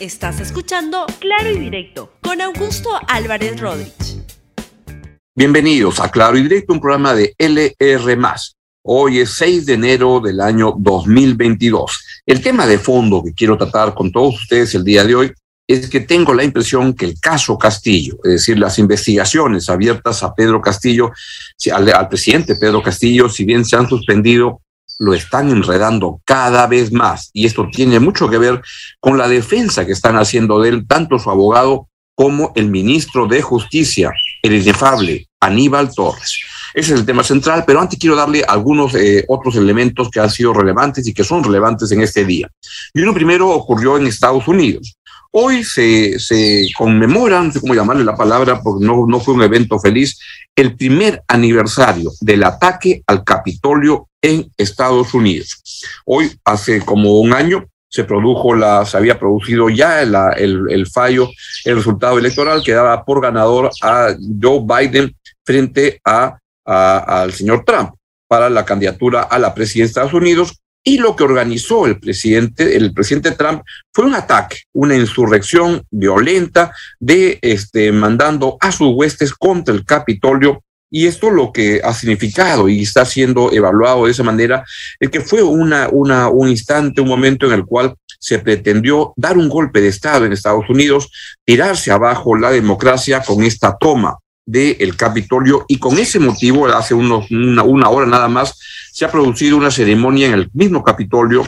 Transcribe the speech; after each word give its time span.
Estás 0.00 0.38
escuchando 0.38 1.06
Claro 1.18 1.50
y 1.50 1.58
Directo 1.58 2.12
con 2.22 2.40
Augusto 2.40 2.88
Álvarez 3.08 3.58
Rodríguez. 3.60 4.22
Bienvenidos 5.34 5.98
a 5.98 6.08
Claro 6.08 6.38
y 6.38 6.42
Directo, 6.44 6.72
un 6.72 6.80
programa 6.80 7.14
de 7.14 7.34
LR. 7.36 8.16
Hoy 8.84 9.18
es 9.18 9.30
6 9.30 9.66
de 9.66 9.72
enero 9.72 10.20
del 10.20 10.40
año 10.40 10.72
2022. 10.78 12.22
El 12.24 12.40
tema 12.40 12.64
de 12.64 12.78
fondo 12.78 13.24
que 13.24 13.34
quiero 13.34 13.58
tratar 13.58 13.92
con 13.92 14.12
todos 14.12 14.36
ustedes 14.40 14.72
el 14.76 14.84
día 14.84 15.02
de 15.02 15.16
hoy 15.16 15.32
es 15.66 15.90
que 15.90 15.98
tengo 15.98 16.32
la 16.32 16.44
impresión 16.44 16.94
que 16.94 17.04
el 17.04 17.18
caso 17.20 17.58
Castillo, 17.58 18.18
es 18.22 18.30
decir, 18.30 18.56
las 18.56 18.78
investigaciones 18.78 19.68
abiertas 19.68 20.22
a 20.22 20.32
Pedro 20.32 20.60
Castillo, 20.60 21.10
al, 21.72 21.92
al 21.92 22.08
presidente 22.08 22.54
Pedro 22.54 22.84
Castillo, 22.84 23.28
si 23.28 23.44
bien 23.44 23.64
se 23.64 23.74
han 23.74 23.88
suspendido, 23.88 24.60
lo 24.98 25.14
están 25.14 25.50
enredando 25.50 26.20
cada 26.24 26.66
vez 26.66 26.92
más. 26.92 27.30
Y 27.32 27.46
esto 27.46 27.68
tiene 27.72 28.00
mucho 28.00 28.28
que 28.28 28.38
ver 28.38 28.60
con 29.00 29.16
la 29.16 29.28
defensa 29.28 29.86
que 29.86 29.92
están 29.92 30.16
haciendo 30.16 30.60
de 30.60 30.70
él, 30.70 30.86
tanto 30.86 31.18
su 31.18 31.30
abogado 31.30 31.88
como 32.14 32.52
el 32.56 32.68
ministro 32.68 33.28
de 33.28 33.40
Justicia, 33.40 34.12
el 34.42 34.54
inefable 34.54 35.28
Aníbal 35.40 35.94
Torres. 35.94 36.40
Ese 36.74 36.94
es 36.94 37.00
el 37.00 37.06
tema 37.06 37.22
central, 37.22 37.62
pero 37.64 37.80
antes 37.80 37.98
quiero 37.98 38.16
darle 38.16 38.42
algunos 38.46 38.94
eh, 38.96 39.24
otros 39.28 39.54
elementos 39.54 40.10
que 40.10 40.18
han 40.18 40.28
sido 40.28 40.52
relevantes 40.52 41.06
y 41.06 41.14
que 41.14 41.22
son 41.22 41.44
relevantes 41.44 41.92
en 41.92 42.00
este 42.00 42.24
día. 42.24 42.48
Y 42.92 43.02
uno 43.02 43.14
primero 43.14 43.48
ocurrió 43.48 43.96
en 43.96 44.08
Estados 44.08 44.48
Unidos. 44.48 44.96
Hoy 45.30 45.62
se, 45.62 46.18
se 46.18 46.66
conmemora, 46.76 47.42
no 47.42 47.52
sé 47.52 47.60
cómo 47.60 47.74
llamarle 47.74 48.02
la 48.02 48.16
palabra, 48.16 48.60
porque 48.62 48.84
no, 48.84 49.06
no 49.06 49.20
fue 49.20 49.34
un 49.34 49.42
evento 49.42 49.78
feliz, 49.78 50.18
el 50.56 50.74
primer 50.74 51.22
aniversario 51.28 52.10
del 52.20 52.42
ataque 52.42 53.02
al 53.06 53.22
Capitolio 53.22 54.07
en 54.22 54.50
Estados 54.56 55.14
Unidos. 55.14 55.62
Hoy, 56.04 56.32
hace 56.44 56.80
como 56.80 57.20
un 57.20 57.32
año, 57.32 57.66
se 57.88 58.04
produjo 58.04 58.54
la, 58.54 58.84
se 58.84 58.96
había 58.96 59.18
producido 59.18 59.70
ya 59.70 60.02
el, 60.02 60.14
el, 60.68 60.86
fallo, 60.86 61.28
el 61.64 61.76
resultado 61.76 62.18
electoral 62.18 62.62
que 62.62 62.72
daba 62.72 63.04
por 63.04 63.22
ganador 63.22 63.70
a 63.82 64.14
Joe 64.40 64.60
Biden 64.62 65.16
frente 65.44 66.00
a, 66.04 66.38
al 66.64 67.32
señor 67.32 67.64
Trump 67.64 67.94
para 68.26 68.50
la 68.50 68.64
candidatura 68.64 69.22
a 69.22 69.38
la 69.38 69.54
presidencia 69.54 69.84
de 69.84 70.06
Estados 70.06 70.14
Unidos. 70.14 70.60
Y 70.84 70.98
lo 70.98 71.16
que 71.16 71.24
organizó 71.24 71.86
el 71.86 71.98
presidente, 71.98 72.76
el 72.76 72.94
presidente 72.94 73.32
Trump, 73.32 73.62
fue 73.92 74.04
un 74.06 74.14
ataque, 74.14 74.58
una 74.72 74.94
insurrección 74.94 75.82
violenta 75.90 76.72
de 77.00 77.38
este, 77.42 77.90
mandando 77.92 78.56
a 78.60 78.70
sus 78.70 78.94
huestes 78.94 79.34
contra 79.34 79.74
el 79.74 79.84
Capitolio 79.84 80.62
y 80.90 81.06
esto 81.06 81.30
lo 81.30 81.52
que 81.52 81.80
ha 81.84 81.92
significado 81.92 82.68
y 82.68 82.82
está 82.82 83.04
siendo 83.04 83.52
evaluado 83.52 84.06
de 84.06 84.12
esa 84.12 84.22
manera 84.22 84.64
es 84.98 85.10
que 85.10 85.20
fue 85.20 85.42
una, 85.42 85.88
una, 85.90 86.28
un 86.28 86.48
instante, 86.48 87.00
un 87.00 87.08
momento 87.08 87.46
en 87.46 87.52
el 87.52 87.64
cual 87.64 87.94
se 88.18 88.38
pretendió 88.38 89.12
dar 89.16 89.36
un 89.38 89.48
golpe 89.48 89.80
de 89.80 89.88
Estado 89.88 90.24
en 90.24 90.32
Estados 90.32 90.68
Unidos, 90.68 91.10
tirarse 91.44 91.90
abajo 91.90 92.36
la 92.36 92.50
democracia 92.50 93.22
con 93.22 93.42
esta 93.42 93.76
toma 93.78 94.16
del 94.44 94.96
Capitolio 94.96 95.66
y 95.68 95.78
con 95.78 95.98
ese 95.98 96.18
motivo, 96.18 96.66
hace 96.68 96.94
unos, 96.94 97.30
una, 97.30 97.62
una 97.62 97.90
hora 97.90 98.06
nada 98.06 98.28
más, 98.28 98.58
se 98.92 99.04
ha 99.04 99.10
producido 99.10 99.56
una 99.56 99.70
ceremonia 99.70 100.26
en 100.26 100.32
el 100.32 100.50
mismo 100.54 100.82
Capitolio 100.82 101.46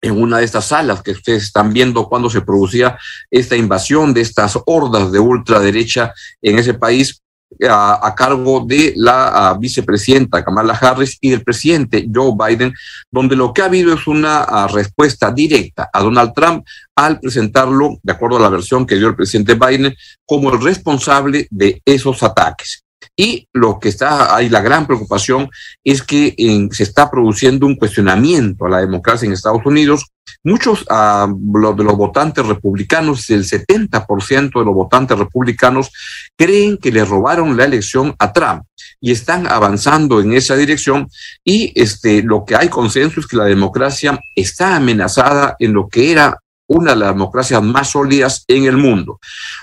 en 0.00 0.20
una 0.20 0.38
de 0.38 0.44
estas 0.44 0.66
salas 0.66 1.02
que 1.02 1.12
ustedes 1.12 1.44
están 1.44 1.72
viendo 1.72 2.08
cuando 2.08 2.30
se 2.30 2.40
producía 2.40 2.98
esta 3.30 3.56
invasión 3.56 4.14
de 4.14 4.20
estas 4.20 4.58
hordas 4.66 5.10
de 5.10 5.18
ultraderecha 5.18 6.12
en 6.42 6.58
ese 6.58 6.74
país, 6.74 7.22
a, 7.68 8.14
cargo 8.16 8.64
de 8.66 8.92
la 8.96 9.56
vicepresidenta 9.58 10.44
Kamala 10.44 10.74
Harris 10.74 11.18
y 11.20 11.30
del 11.30 11.42
presidente 11.42 12.06
Joe 12.12 12.32
Biden, 12.36 12.72
donde 13.10 13.36
lo 13.36 13.52
que 13.52 13.62
ha 13.62 13.66
habido 13.66 13.94
es 13.94 14.06
una 14.06 14.66
respuesta 14.68 15.30
directa 15.32 15.88
a 15.92 16.02
Donald 16.02 16.32
Trump 16.34 16.64
al 16.94 17.20
presentarlo, 17.20 17.98
de 18.02 18.12
acuerdo 18.12 18.36
a 18.36 18.40
la 18.40 18.48
versión 18.48 18.86
que 18.86 18.96
dio 18.96 19.08
el 19.08 19.16
presidente 19.16 19.54
Biden, 19.54 19.94
como 20.26 20.52
el 20.52 20.60
responsable 20.60 21.46
de 21.50 21.80
esos 21.84 22.22
ataques. 22.22 22.84
Y 23.20 23.48
lo 23.52 23.80
que 23.80 23.88
está 23.88 24.36
ahí, 24.36 24.48
la 24.48 24.60
gran 24.60 24.86
preocupación 24.86 25.50
es 25.82 26.02
que 26.02 26.36
se 26.70 26.84
está 26.84 27.10
produciendo 27.10 27.66
un 27.66 27.74
cuestionamiento 27.74 28.64
a 28.64 28.68
la 28.68 28.78
democracia 28.78 29.26
en 29.26 29.32
Estados 29.32 29.66
Unidos. 29.66 30.06
Muchos 30.44 30.82
uh, 30.82 31.74
de 31.74 31.84
los 31.84 31.96
votantes 31.96 32.46
republicanos, 32.46 33.28
el 33.30 33.44
70% 33.44 34.60
de 34.60 34.64
los 34.64 34.72
votantes 34.72 35.18
republicanos, 35.18 35.90
creen 36.36 36.78
que 36.78 36.92
le 36.92 37.04
robaron 37.04 37.56
la 37.56 37.64
elección 37.64 38.14
a 38.20 38.32
Trump 38.32 38.62
y 39.00 39.10
están 39.10 39.48
avanzando 39.48 40.20
en 40.20 40.32
esa 40.34 40.54
dirección. 40.54 41.08
Y 41.42 41.72
este, 41.74 42.22
lo 42.22 42.44
que 42.44 42.54
hay 42.54 42.68
consenso 42.68 43.18
es 43.18 43.26
que 43.26 43.36
la 43.36 43.46
democracia 43.46 44.16
está 44.36 44.76
amenazada 44.76 45.56
en 45.58 45.72
lo 45.72 45.88
que 45.88 46.12
era 46.12 46.38
una 46.68 46.92
de 46.92 46.98
las 46.98 47.14
democracias 47.14 47.62
más 47.62 47.90
sólidas 47.90 48.44
en 48.46 48.66
el 48.66 48.76
mundo. 48.76 49.18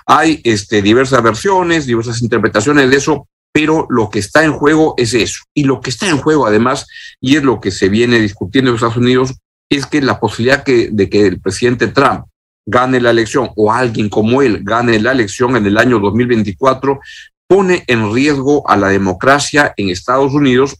Hay 0.05 0.41
este, 0.43 0.81
diversas 0.81 1.23
versiones, 1.23 1.85
diversas 1.85 2.21
interpretaciones 2.21 2.89
de 2.89 2.97
eso, 2.97 3.29
pero 3.55 3.87
lo 3.89 4.09
que 4.09 4.19
está 4.19 4.43
en 4.43 4.51
juego 4.51 4.95
es 4.97 5.13
eso. 5.13 5.45
Y 5.53 5.63
lo 5.63 5.79
que 5.79 5.89
está 5.89 6.09
en 6.09 6.17
juego, 6.17 6.45
además, 6.45 6.87
y 7.21 7.37
es 7.37 7.43
lo 7.43 7.61
que 7.61 7.71
se 7.71 7.87
viene 7.87 8.19
discutiendo 8.19 8.69
en 8.69 8.75
Estados 8.75 8.97
Unidos, 8.97 9.33
es 9.69 9.85
que 9.85 10.01
la 10.01 10.19
posibilidad 10.19 10.65
que, 10.65 10.89
de 10.91 11.09
que 11.09 11.25
el 11.25 11.39
presidente 11.39 11.87
Trump 11.87 12.25
gane 12.65 12.99
la 12.99 13.11
elección 13.11 13.51
o 13.55 13.71
alguien 13.71 14.09
como 14.09 14.41
él 14.41 14.59
gane 14.61 14.99
la 14.99 15.13
elección 15.13 15.55
en 15.55 15.65
el 15.65 15.77
año 15.77 15.99
2024 15.99 16.99
pone 17.47 17.85
en 17.87 18.13
riesgo 18.13 18.69
a 18.69 18.75
la 18.75 18.89
democracia 18.89 19.73
en 19.77 19.89
Estados 19.89 20.33
Unidos 20.33 20.75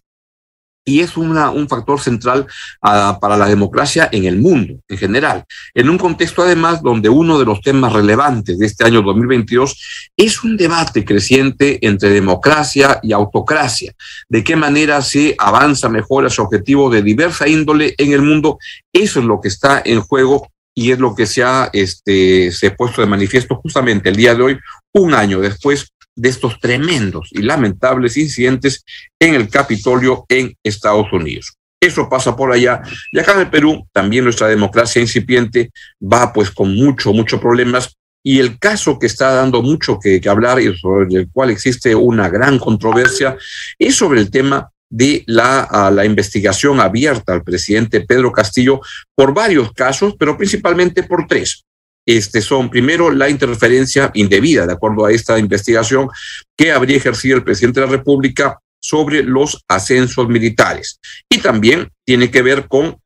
y 0.86 1.00
es 1.00 1.18
una, 1.18 1.50
un 1.50 1.68
factor 1.68 2.00
central 2.00 2.46
uh, 2.84 3.20
para 3.20 3.36
la 3.36 3.48
democracia 3.48 4.08
en 4.12 4.26
el 4.26 4.38
mundo 4.38 4.76
en 4.88 4.98
general. 4.98 5.44
En 5.74 5.90
un 5.90 5.98
contexto 5.98 6.44
además 6.44 6.82
donde 6.84 7.10
uno 7.10 7.40
de 7.40 7.46
los 7.46 7.60
temas 7.62 7.92
relevantes 7.92 8.60
de 8.60 8.68
este 8.68 8.86
año 8.86 9.02
2022 9.02 10.12
es 10.16 10.44
un 10.44 10.56
debate 10.56 11.04
creciente 11.04 11.80
entre 11.86 12.10
democracia 12.10 13.00
y 13.02 13.12
autocracia. 13.12 13.94
De 14.30 14.44
qué 14.44 14.56
manera 14.56 15.02
se 15.02 15.36
avanza 15.40 15.90
mejor 15.90 16.26
a 16.26 16.30
su 16.30 16.44
objetivo 16.44 16.90
de 16.92 17.02
diversa 17.02 17.48
índole 17.48 17.96
en 17.98 18.14
el 18.14 18.22
mundo. 18.22 18.60
Eso 18.94 19.20
es 19.20 19.26
lo 19.26 19.42
que 19.42 19.48
está 19.48 19.82
en 19.84 20.02
juego 20.02 20.48
y 20.76 20.92
es 20.92 21.00
lo 21.00 21.16
que 21.16 21.26
se 21.26 21.42
ha, 21.42 21.70
este, 21.74 22.52
se 22.52 22.68
ha 22.68 22.76
puesto 22.76 23.02
de 23.02 23.08
manifiesto 23.08 23.56
justamente 23.56 24.10
el 24.10 24.18
día 24.18 24.36
de 24.36 24.44
hoy, 24.44 24.60
un 24.94 25.14
año 25.14 25.40
después 25.40 25.88
de 26.16 26.30
estos 26.30 26.60
tremendos 26.60 27.30
y 27.32 27.42
lamentables 27.42 28.18
incidentes 28.18 28.84
en 29.20 29.36
el 29.36 29.50
Capitolio 29.50 30.26
en 30.30 30.56
Estados 30.64 31.12
Unidos. 31.12 31.58
Eso 31.80 32.10
pasa 32.10 32.36
por 32.36 32.52
allá. 32.52 32.82
Y 33.12 33.20
acá 33.20 33.34
en 33.34 33.42
el 33.42 33.50
Perú, 33.50 33.88
también 33.92 34.24
nuestra 34.24 34.48
democracia 34.48 35.02
incipiente 35.02 35.72
va 36.02 36.34
pues 36.34 36.50
con 36.50 36.74
mucho, 36.74 37.14
muchos 37.14 37.40
problemas. 37.40 37.96
Y 38.24 38.40
el 38.40 38.58
caso 38.58 38.98
que 38.98 39.06
está 39.06 39.34
dando 39.34 39.62
mucho 39.62 40.00
que, 40.00 40.20
que 40.20 40.30
hablar 40.30 40.60
y 40.60 40.76
sobre 40.76 41.14
el 41.20 41.30
cual 41.32 41.52
existe 41.52 41.94
una 41.94 42.28
gran 42.30 42.58
controversia 42.58 43.38
es 43.78 43.96
sobre 43.96 44.20
el 44.20 44.32
tema 44.32 44.72
de 44.90 45.24
la, 45.28 45.92
la, 45.94 46.06
investigación 46.06 46.80
abierta 46.80 47.34
al 47.34 47.44
presidente 47.44 48.02
Pedro 48.02 48.32
Castillo 48.32 48.80
por 49.14 49.34
varios 49.34 49.74
casos, 49.74 50.16
pero 50.18 50.38
principalmente 50.38 51.04
por 51.04 51.28
tres 51.28 51.66
este, 52.06 52.42
son 52.42 52.70
primero 52.70 53.10
la 53.12 53.30
interferencia 53.30 54.12
indebida, 54.14 54.68
de 54.68 54.74
acuerdo 54.74 55.06
a 55.06 55.12
esta 55.12 55.40
investigación, 55.40 56.10
que 56.56 56.72
habría 56.72 56.98
ejercido 56.98 57.38
el 57.38 57.44
presidente 57.44 57.80
de 57.80 57.88
la 57.88 57.92
República 57.92 58.60
sobre 58.80 59.24
los 59.24 59.64
ascensos 59.68 60.28
militares. 60.28 61.00
Y 61.30 61.40
también 61.40 61.90
tiene 62.06 62.30
que 62.30 62.44
ver 62.44 62.68
con 62.68 62.98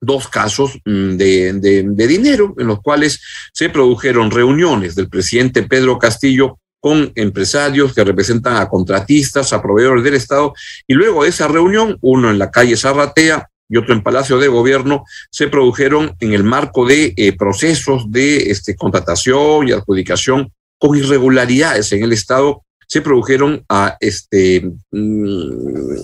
dos 0.00 0.28
casos 0.28 0.78
mm, 0.84 1.16
de, 1.16 1.52
de, 1.54 2.06
dinero 2.06 2.54
en 2.58 2.66
los 2.66 2.80
cuales 2.80 3.20
se 3.52 3.68
produjeron 3.70 4.30
reuniones 4.30 4.94
del 4.94 5.08
presidente 5.08 5.62
Pedro 5.62 5.98
Castillo 5.98 6.58
con 6.80 7.10
empresarios 7.14 7.94
que 7.94 8.04
representan 8.04 8.56
a 8.56 8.68
contratistas, 8.68 9.52
a 9.52 9.62
proveedores 9.62 10.04
del 10.04 10.14
Estado, 10.14 10.52
y 10.86 10.94
luego 10.94 11.24
esa 11.24 11.48
reunión, 11.48 11.96
uno 12.02 12.30
en 12.30 12.38
la 12.38 12.50
calle 12.50 12.76
Zarratea 12.76 13.48
y 13.68 13.76
otro 13.76 13.94
en 13.94 14.02
Palacio 14.02 14.38
de 14.38 14.48
Gobierno, 14.48 15.04
se 15.30 15.48
produjeron 15.48 16.14
en 16.20 16.32
el 16.32 16.44
marco 16.44 16.86
de 16.86 17.14
eh, 17.16 17.36
procesos 17.36 18.10
de 18.10 18.50
este, 18.50 18.76
contratación 18.76 19.68
y 19.68 19.72
adjudicación 19.72 20.52
con 20.78 20.96
irregularidades 20.96 21.92
en 21.92 22.04
el 22.04 22.12
Estado, 22.12 22.62
se 22.88 23.00
produjeron 23.00 23.64
a, 23.68 23.96
este, 23.98 24.70
mm, 24.92 25.96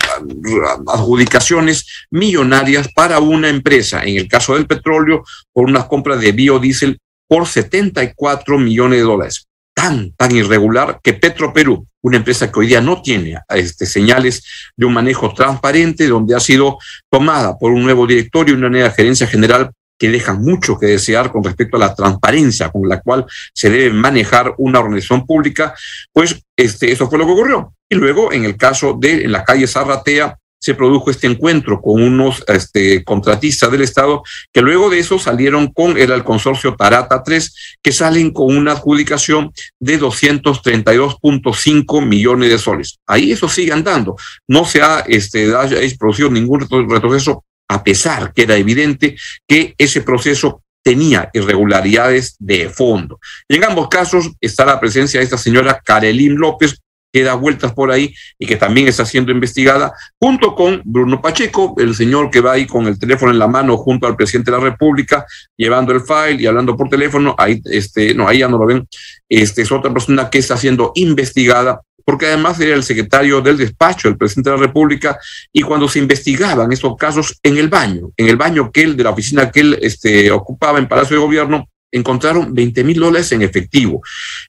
adjudicaciones 0.89 1.87
millonarias 2.11 2.89
para 2.93 3.21
una 3.21 3.49
empresa, 3.49 4.03
en 4.03 4.17
el 4.17 4.29
caso 4.29 4.55
del 4.55 4.67
petróleo, 4.67 5.23
por 5.53 5.67
unas 5.67 5.85
compras 5.85 6.21
de 6.21 6.33
biodiesel 6.33 6.99
por 7.29 7.47
74 7.47 8.59
millones 8.59 8.99
de 8.99 9.05
dólares 9.05 9.47
tan, 9.83 10.13
tan 10.13 10.31
irregular 10.31 11.01
que 11.03 11.13
Petro 11.13 11.53
Perú, 11.53 11.85
una 12.03 12.17
empresa 12.17 12.53
que 12.53 12.61
hoy 12.61 12.69
día 12.69 12.81
no 12.81 13.03
tiene 13.03 13.37
este, 13.49 13.85
señales 13.85 14.45
de 14.77 14.87
un 14.87 14.93
manejo 14.93 15.35
transparente, 15.35 16.07
donde 16.07 16.37
ha 16.37 16.41
sido 16.41 16.79
tomada 17.11 17.59
por 17.59 17.73
un 17.73 17.83
nuevo 17.83 18.07
directorio 18.07 18.55
y 18.55 18.59
una 18.59 18.69
nueva 18.69 18.91
gerencia 18.91 19.27
general 19.27 19.73
que 19.99 20.09
deja 20.09 20.35
mucho 20.35 20.79
que 20.79 20.87
desear 20.87 21.33
con 21.33 21.43
respecto 21.43 21.77
a 21.77 21.81
la 21.81 21.95
transparencia 21.97 22.71
con 22.71 22.89
la 22.89 23.01
cual 23.01 23.27
se 23.53 23.71
debe 23.71 23.91
manejar 23.91 24.55
una 24.59 24.79
organización 24.79 25.27
pública, 25.27 25.75
pues 26.13 26.41
este, 26.57 26.93
eso 26.93 27.09
fue 27.09 27.19
lo 27.19 27.27
que 27.27 27.33
ocurrió. 27.33 27.75
Y 27.89 27.97
luego, 27.97 28.33
en 28.33 28.45
el 28.45 28.57
caso 28.57 28.97
de 29.01 29.25
en 29.25 29.33
la 29.33 29.43
calle 29.43 29.67
Zarratea, 29.67 30.39
se 30.63 30.75
produjo 30.75 31.11
este 31.11 31.27
encuentro 31.27 31.83
con 31.83 32.01
unos 32.01 32.45
este, 32.47 33.03
contratistas 33.03 33.73
del 33.73 33.83
Estado 33.83 34.23
que 34.53 34.63
luego 34.63 34.91
de 34.91 35.01
eso 35.01 35.19
salieron 35.19 35.73
con, 35.73 35.99
era 35.99 36.15
el 36.15 36.23
consorcio 36.23 36.77
Tarata 36.77 37.25
3, 37.25 37.79
que 37.83 37.91
salen 37.91 38.31
con 38.31 38.57
una 38.57 38.71
adjudicación 38.73 39.53
de 39.81 40.01
232.5 40.01 42.07
millones 42.07 42.51
de 42.51 42.59
soles. 42.59 43.01
Ahí 43.09 43.33
eso 43.33 43.49
sigue 43.49 43.73
andando. 43.73 44.15
No 44.47 44.65
se 44.65 44.83
ha 44.83 45.01
este, 45.01 45.51
producido 45.99 46.31
ningún 46.31 46.61
retroceso 46.61 47.45
a 47.69 47.83
pesar 47.83 48.33
que 48.33 48.43
era 48.43 48.57
evidente 48.57 49.17
que 49.49 49.75
ese 49.77 50.03
proceso 50.03 50.63
tenía 50.85 51.29
irregularidades 51.33 52.37
de 52.39 52.69
fondo. 52.69 53.19
Y 53.49 53.57
en 53.57 53.65
ambos 53.65 53.89
casos 53.89 54.31
está 54.41 54.65
la 54.65 54.79
presencia 54.79 55.19
de 55.19 55.25
esta 55.25 55.39
señora 55.39 55.83
Karelín 55.85 56.37
López, 56.37 56.81
que 57.13 57.23
da 57.23 57.35
vueltas 57.35 57.73
por 57.73 57.91
ahí 57.91 58.15
y 58.39 58.47
que 58.47 58.57
también 58.57 58.89
está 58.89 59.05
siendo 59.05 59.31
investigada, 59.31 59.93
junto 60.19 60.55
con 60.55 60.81
Bruno 60.85 61.21
Pacheco, 61.21 61.75
el 61.79 61.95
señor 61.95 62.31
que 62.31 62.41
va 62.41 62.53
ahí 62.53 62.67
con 62.67 62.87
el 62.87 62.99
teléfono 62.99 63.31
en 63.31 63.39
la 63.39 63.49
mano 63.49 63.77
junto 63.77 64.07
al 64.07 64.17
presidente 64.17 64.51
de 64.51 64.57
la 64.57 64.65
República, 64.65 65.27
llevando 65.57 65.93
el 65.93 66.01
file 66.01 66.43
y 66.43 66.47
hablando 66.47 66.77
por 66.77 66.89
teléfono, 66.89 67.35
ahí, 67.39 67.61
este, 67.65 68.15
no, 68.15 68.27
ahí 68.27 68.39
ya 68.39 68.49
no 68.49 68.59
lo 68.59 68.67
ven, 68.67 68.89
este 69.29 69.63
es 69.63 69.71
otra 69.71 69.93
persona 69.93 70.31
que 70.31 70.39
está 70.39 70.57
siendo 70.57 70.93
investigada 70.95 71.81
porque 72.05 72.27
además 72.27 72.59
era 72.61 72.75
el 72.75 72.83
secretario 72.83 73.41
del 73.41 73.57
despacho 73.57 74.09
del 74.09 74.17
presidente 74.17 74.51
de 74.51 74.57
la 74.57 74.63
República, 74.63 75.19
y 75.53 75.63
cuando 75.63 75.89
se 75.89 76.01
investigaban 76.01 76.73
estos 76.73 76.97
casos 76.97 77.39
en 77.43 77.59
el 77.59 77.69
baño, 77.69 78.11
en 78.17 78.29
el 78.29 78.37
baño 78.37 78.73
que 78.73 78.83
él, 78.83 78.97
de 78.97 79.05
la 79.05 79.11
oficina 79.11 79.53
que 79.53 79.61
él 79.61 79.79
este, 79.81 80.31
ocupaba 80.33 80.81
en 80.81 80.89
Palacio 80.89 81.17
de 81.17 81.23
Gobierno, 81.23 81.69
encontraron 81.93 82.55
20 82.55 82.85
mil 82.85 82.99
dólares 82.99 83.31
en 83.33 83.43
efectivo. 83.43 84.01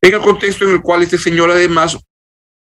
En 0.01 0.13
el 0.13 0.21
contexto 0.21 0.65
en 0.65 0.71
el 0.71 0.81
cual 0.81 1.04
este 1.04 1.18
señor 1.18 1.51
además 1.51 1.98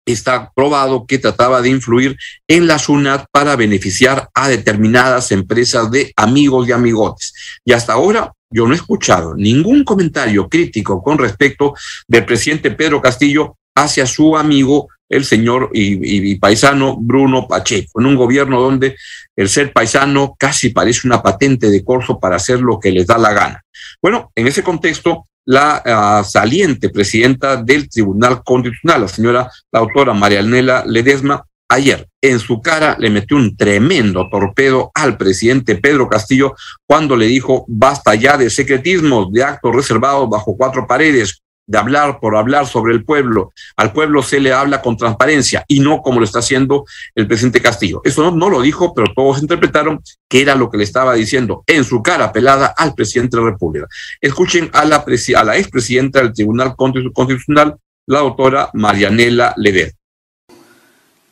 está 0.05 0.51
probado 0.55 1.05
que 1.05 1.17
trataba 1.17 1.61
de 1.61 1.69
influir 1.69 2.17
en 2.47 2.67
la 2.67 2.79
SUNAT 2.79 3.25
para 3.31 3.55
beneficiar 3.55 4.29
a 4.33 4.47
determinadas 4.47 5.31
empresas 5.31 5.89
de 5.91 6.13
amigos 6.15 6.67
y 6.67 6.71
amigotes. 6.71 7.33
Y 7.65 7.73
hasta 7.73 7.93
ahora 7.93 8.31
yo 8.49 8.67
no 8.67 8.73
he 8.73 8.77
escuchado 8.77 9.35
ningún 9.35 9.83
comentario 9.83 10.47
crítico 10.47 11.01
con 11.01 11.17
respecto 11.17 11.73
del 12.07 12.25
presidente 12.25 12.71
Pedro 12.71 13.01
Castillo 13.01 13.57
hacia 13.75 14.05
su 14.05 14.37
amigo, 14.37 14.87
el 15.09 15.25
señor 15.25 15.69
y, 15.73 16.35
paisano 16.35 16.95
Bruno 16.97 17.47
Pacheco, 17.47 17.99
en 17.99 18.07
un 18.07 18.15
gobierno 18.15 18.61
donde 18.61 18.95
el 19.35 19.49
ser 19.49 19.73
paisano 19.73 20.35
casi 20.39 20.69
parece 20.69 21.07
una 21.07 21.21
patente 21.21 21.69
de 21.69 21.83
corso 21.83 22.19
para 22.19 22.37
hacer 22.37 22.61
lo 22.61 22.79
que 22.79 22.91
les 22.91 23.05
da 23.05 23.17
la 23.17 23.33
gana. 23.33 23.61
Bueno, 24.01 24.31
en 24.35 24.47
ese 24.47 24.63
contexto, 24.63 25.27
la 25.45 25.81
ah, 25.85 26.23
saliente 26.23 26.89
presidenta 26.89 27.57
del 27.57 27.89
Tribunal 27.89 28.43
Constitucional, 28.43 29.01
la 29.01 29.07
señora, 29.07 29.51
la 29.71 29.79
autora 29.79 30.13
María 30.13 30.41
Nela 30.41 30.83
Ledesma, 30.85 31.45
ayer 31.69 32.07
en 32.21 32.39
su 32.39 32.61
cara 32.61 32.95
le 32.99 33.09
metió 33.09 33.37
un 33.37 33.55
tremendo 33.55 34.27
torpedo 34.29 34.91
al 34.93 35.17
presidente 35.17 35.75
Pedro 35.75 36.07
Castillo 36.07 36.55
cuando 36.87 37.15
le 37.15 37.27
dijo 37.27 37.65
basta 37.67 38.15
ya 38.15 38.37
de 38.37 38.49
secretismos, 38.49 39.31
de 39.31 39.43
actos 39.43 39.75
reservados 39.75 40.29
bajo 40.29 40.55
cuatro 40.55 40.85
paredes, 40.87 41.41
de 41.67 41.77
hablar 41.77 42.19
por 42.19 42.35
hablar 42.35 42.67
sobre 42.67 42.93
el 42.93 43.03
pueblo. 43.03 43.51
Al 43.75 43.91
pueblo 43.91 44.21
se 44.21 44.39
le 44.39 44.53
habla 44.53 44.81
con 44.81 44.97
transparencia 44.97 45.65
y 45.67 45.79
no 45.79 46.01
como 46.01 46.19
lo 46.19 46.25
está 46.25 46.39
haciendo 46.39 46.85
el 47.15 47.27
presidente 47.27 47.61
Castillo. 47.61 48.01
Eso 48.03 48.31
no, 48.31 48.49
lo 48.49 48.61
dijo, 48.61 48.93
pero 48.93 49.11
todos 49.15 49.41
interpretaron 49.41 50.01
que 50.29 50.41
era 50.41 50.55
lo 50.55 50.69
que 50.69 50.77
le 50.77 50.83
estaba 50.83 51.13
diciendo 51.13 51.63
en 51.67 51.83
su 51.83 52.03
cara 52.03 52.31
pelada 52.31 52.73
al 52.77 52.93
presidente 52.93 53.37
de 53.37 53.43
la 53.43 53.49
República. 53.51 53.87
Escuchen 54.21 54.69
a 54.73 54.85
la, 54.85 55.03
a 55.35 55.43
la 55.43 55.57
expresidenta 55.57 56.19
del 56.19 56.33
Tribunal 56.33 56.75
Constitucional, 56.75 57.77
la 58.07 58.19
doctora 58.19 58.69
Marianela 58.73 59.53
Leder. 59.57 59.93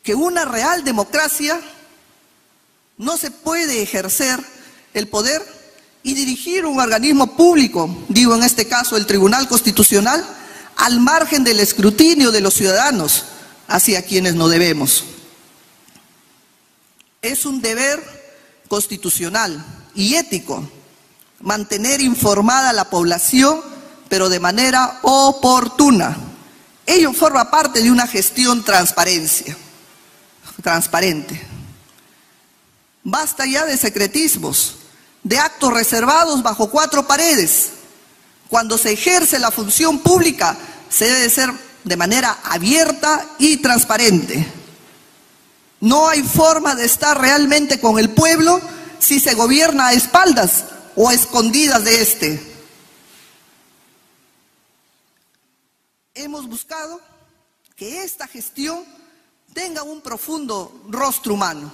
Que 0.02 0.14
una 0.14 0.44
real 0.44 0.84
democracia 0.84 1.60
no 2.98 3.16
se 3.16 3.30
puede 3.30 3.82
ejercer 3.82 4.38
el 4.92 5.08
poder 5.08 5.42
y 6.06 6.12
dirigir 6.12 6.66
un 6.66 6.78
organismo 6.78 7.34
público, 7.34 8.04
digo 8.10 8.36
en 8.36 8.42
este 8.42 8.68
caso 8.68 8.96
el 8.98 9.06
Tribunal 9.06 9.48
Constitucional, 9.48 10.22
al 10.76 11.00
margen 11.00 11.42
del 11.42 11.60
escrutinio 11.60 12.30
de 12.30 12.42
los 12.42 12.52
ciudadanos 12.52 13.24
hacia 13.66 14.02
quienes 14.02 14.34
no 14.34 14.48
debemos. 14.48 15.04
Es 17.22 17.46
un 17.46 17.62
deber 17.62 18.02
constitucional 18.68 19.64
y 19.94 20.14
ético 20.16 20.68
mantener 21.40 22.02
informada 22.02 22.68
a 22.68 22.74
la 22.74 22.90
población, 22.90 23.62
pero 24.10 24.28
de 24.28 24.40
manera 24.40 24.98
oportuna. 25.02 26.18
Ello 26.84 27.14
forma 27.14 27.50
parte 27.50 27.80
de 27.82 27.90
una 27.90 28.06
gestión 28.06 28.62
transparencia, 28.62 29.56
transparente. 30.62 31.40
Basta 33.02 33.46
ya 33.46 33.64
de 33.64 33.78
secretismos 33.78 34.83
de 35.24 35.38
actos 35.38 35.72
reservados 35.72 36.42
bajo 36.42 36.70
cuatro 36.70 37.06
paredes. 37.06 37.70
Cuando 38.48 38.78
se 38.78 38.92
ejerce 38.92 39.38
la 39.38 39.50
función 39.50 39.98
pública, 39.98 40.56
se 40.88 41.06
debe 41.06 41.28
ser 41.28 41.50
de 41.82 41.96
manera 41.96 42.38
abierta 42.44 43.26
y 43.38 43.56
transparente. 43.56 44.46
No 45.80 46.08
hay 46.08 46.22
forma 46.22 46.74
de 46.74 46.84
estar 46.84 47.20
realmente 47.20 47.80
con 47.80 47.98
el 47.98 48.10
pueblo 48.10 48.60
si 48.98 49.18
se 49.18 49.34
gobierna 49.34 49.88
a 49.88 49.92
espaldas 49.94 50.66
o 50.94 51.08
a 51.08 51.14
escondidas 51.14 51.84
de 51.84 52.00
éste. 52.00 52.54
Hemos 56.14 56.46
buscado 56.46 57.00
que 57.76 58.04
esta 58.04 58.28
gestión 58.28 58.84
tenga 59.52 59.82
un 59.82 60.00
profundo 60.00 60.84
rostro 60.88 61.34
humano 61.34 61.70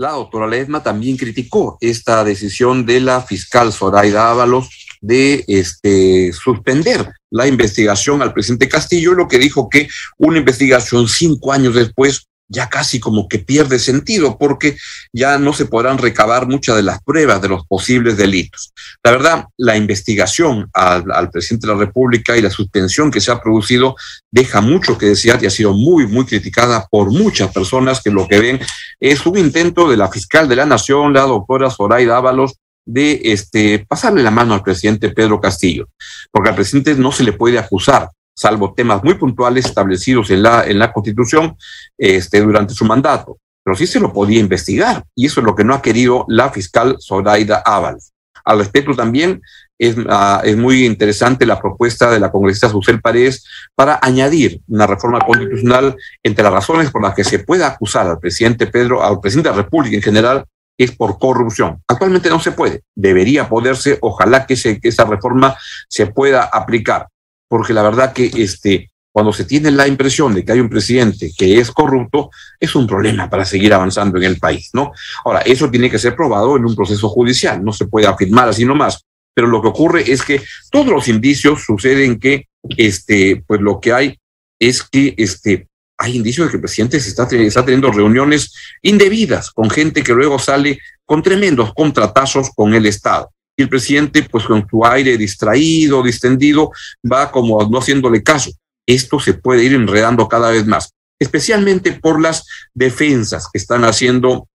la 0.00 0.12
doctora 0.12 0.46
Ledma 0.46 0.82
también 0.82 1.18
criticó 1.18 1.76
esta 1.78 2.24
decisión 2.24 2.86
de 2.86 3.00
la 3.00 3.20
fiscal 3.20 3.70
Zoraida 3.70 4.30
Ábalos 4.30 4.70
de 5.02 5.44
este, 5.46 6.32
suspender 6.32 7.12
la 7.28 7.46
investigación 7.46 8.22
al 8.22 8.32
presidente 8.32 8.66
Castillo, 8.66 9.12
lo 9.12 9.28
que 9.28 9.38
dijo 9.38 9.68
que 9.68 9.88
una 10.16 10.38
investigación 10.38 11.06
cinco 11.06 11.52
años 11.52 11.74
después 11.74 12.29
ya 12.50 12.68
casi 12.68 12.98
como 12.98 13.28
que 13.28 13.38
pierde 13.38 13.78
sentido 13.78 14.36
porque 14.36 14.76
ya 15.12 15.38
no 15.38 15.52
se 15.52 15.66
podrán 15.66 15.98
recabar 15.98 16.46
muchas 16.48 16.76
de 16.76 16.82
las 16.82 17.00
pruebas 17.02 17.40
de 17.40 17.48
los 17.48 17.64
posibles 17.66 18.16
delitos. 18.16 18.72
La 19.04 19.12
verdad, 19.12 19.44
la 19.56 19.76
investigación 19.76 20.68
al, 20.74 21.30
presidente 21.30 21.68
de 21.68 21.74
la 21.74 21.78
República 21.78 22.36
y 22.36 22.42
la 22.42 22.50
suspensión 22.50 23.10
que 23.10 23.20
se 23.20 23.30
ha 23.30 23.40
producido 23.40 23.94
deja 24.30 24.60
mucho 24.60 24.98
que 24.98 25.06
desear 25.06 25.42
y 25.42 25.46
ha 25.46 25.50
sido 25.50 25.72
muy, 25.72 26.08
muy 26.08 26.26
criticada 26.26 26.86
por 26.90 27.12
muchas 27.12 27.52
personas 27.52 28.02
que 28.02 28.10
lo 28.10 28.26
que 28.26 28.40
ven 28.40 28.60
es 28.98 29.24
un 29.24 29.38
intento 29.38 29.88
de 29.88 29.96
la 29.96 30.10
fiscal 30.10 30.48
de 30.48 30.56
la 30.56 30.66
Nación, 30.66 31.12
la 31.12 31.22
doctora 31.22 31.70
Zoraida 31.70 32.16
Ábalos, 32.16 32.56
de 32.84 33.20
este, 33.24 33.86
pasarle 33.86 34.22
la 34.22 34.32
mano 34.32 34.54
al 34.54 34.62
presidente 34.62 35.10
Pedro 35.10 35.40
Castillo, 35.40 35.88
porque 36.32 36.48
al 36.48 36.56
presidente 36.56 36.94
no 36.96 37.12
se 37.12 37.22
le 37.22 37.32
puede 37.32 37.58
acusar 37.58 38.10
salvo 38.40 38.72
temas 38.72 39.04
muy 39.04 39.14
puntuales 39.14 39.66
establecidos 39.66 40.30
en 40.30 40.42
la, 40.42 40.64
en 40.64 40.78
la 40.78 40.90
Constitución 40.92 41.56
este, 41.98 42.40
durante 42.40 42.72
su 42.72 42.86
mandato. 42.86 43.36
Pero 43.62 43.76
sí 43.76 43.86
se 43.86 44.00
lo 44.00 44.14
podía 44.14 44.40
investigar, 44.40 45.04
y 45.14 45.26
eso 45.26 45.40
es 45.40 45.46
lo 45.46 45.54
que 45.54 45.62
no 45.62 45.74
ha 45.74 45.82
querido 45.82 46.24
la 46.26 46.48
fiscal 46.48 46.96
Zoraida 46.98 47.58
Ábalos. 47.58 48.12
Al 48.42 48.58
respecto 48.58 48.94
también 48.94 49.42
es, 49.78 49.94
ah, 50.08 50.40
es, 50.42 50.56
muy 50.56 50.86
interesante 50.86 51.44
la 51.44 51.60
propuesta 51.60 52.10
de 52.10 52.18
la 52.18 52.32
congresista 52.32 52.70
Susel 52.70 53.02
Paredes 53.02 53.44
para 53.74 53.98
añadir 54.00 54.62
una 54.68 54.86
reforma 54.86 55.20
constitucional 55.20 55.94
entre 56.22 56.42
las 56.42 56.52
razones 56.54 56.90
por 56.90 57.02
las 57.02 57.14
que 57.14 57.24
se 57.24 57.40
pueda 57.40 57.66
acusar 57.66 58.06
al 58.06 58.18
presidente 58.18 58.66
Pedro, 58.68 59.04
al 59.04 59.20
presidente 59.20 59.50
de 59.50 59.56
la 59.56 59.62
República 59.64 59.96
en 59.96 60.02
general, 60.02 60.44
es 60.78 60.92
por 60.92 61.18
corrupción. 61.18 61.82
Actualmente 61.86 62.30
no 62.30 62.40
se 62.40 62.52
puede, 62.52 62.84
debería 62.94 63.50
poderse, 63.50 63.98
ojalá 64.00 64.46
que, 64.46 64.54
que 64.56 64.88
esa 64.88 65.04
reforma 65.04 65.54
se 65.90 66.06
pueda 66.06 66.44
aplicar 66.44 67.06
porque 67.50 67.74
la 67.74 67.82
verdad 67.82 68.12
que 68.12 68.30
este, 68.36 68.92
cuando 69.12 69.32
se 69.32 69.44
tiene 69.44 69.72
la 69.72 69.88
impresión 69.88 70.32
de 70.32 70.44
que 70.44 70.52
hay 70.52 70.60
un 70.60 70.68
presidente 70.68 71.32
que 71.36 71.58
es 71.58 71.72
corrupto, 71.72 72.30
es 72.60 72.76
un 72.76 72.86
problema 72.86 73.28
para 73.28 73.44
seguir 73.44 73.74
avanzando 73.74 74.18
en 74.18 74.24
el 74.24 74.38
país, 74.38 74.70
¿no? 74.72 74.92
Ahora, 75.24 75.40
eso 75.40 75.68
tiene 75.68 75.90
que 75.90 75.98
ser 75.98 76.14
probado 76.14 76.56
en 76.56 76.64
un 76.64 76.76
proceso 76.76 77.08
judicial, 77.08 77.64
no 77.64 77.72
se 77.72 77.86
puede 77.86 78.06
afirmar 78.06 78.48
así 78.48 78.64
nomás, 78.64 79.04
pero 79.34 79.48
lo 79.48 79.60
que 79.60 79.66
ocurre 79.66 80.12
es 80.12 80.22
que 80.22 80.40
todos 80.70 80.86
los 80.86 81.08
indicios 81.08 81.64
suceden 81.64 82.20
que, 82.20 82.46
este, 82.76 83.42
pues 83.44 83.60
lo 83.60 83.80
que 83.80 83.92
hay 83.92 84.16
es 84.60 84.84
que, 84.84 85.14
este, 85.16 85.66
hay 85.98 86.16
indicios 86.16 86.46
de 86.46 86.50
que 86.52 86.56
el 86.58 86.62
presidente 86.62 87.00
se 87.00 87.08
está, 87.08 87.26
está 87.32 87.64
teniendo 87.64 87.90
reuniones 87.90 88.54
indebidas 88.80 89.50
con 89.50 89.70
gente 89.70 90.04
que 90.04 90.14
luego 90.14 90.38
sale 90.38 90.78
con 91.04 91.20
tremendos 91.20 91.74
contratazos 91.74 92.50
con 92.54 92.74
el 92.74 92.86
Estado 92.86 93.32
el 93.62 93.68
presidente, 93.68 94.22
pues 94.22 94.44
con 94.44 94.66
su 94.68 94.84
aire 94.84 95.16
distraído, 95.16 96.02
distendido, 96.02 96.70
va 97.10 97.30
como 97.30 97.62
no 97.68 97.78
haciéndole 97.78 98.22
caso. 98.22 98.50
Esto 98.86 99.20
se 99.20 99.34
puede 99.34 99.64
ir 99.64 99.74
enredando 99.74 100.28
cada 100.28 100.50
vez 100.50 100.66
más, 100.66 100.92
especialmente 101.18 101.92
por 101.92 102.20
las 102.20 102.44
defensas 102.74 103.48
que 103.52 103.58
están 103.58 103.84
haciendo 103.84 104.48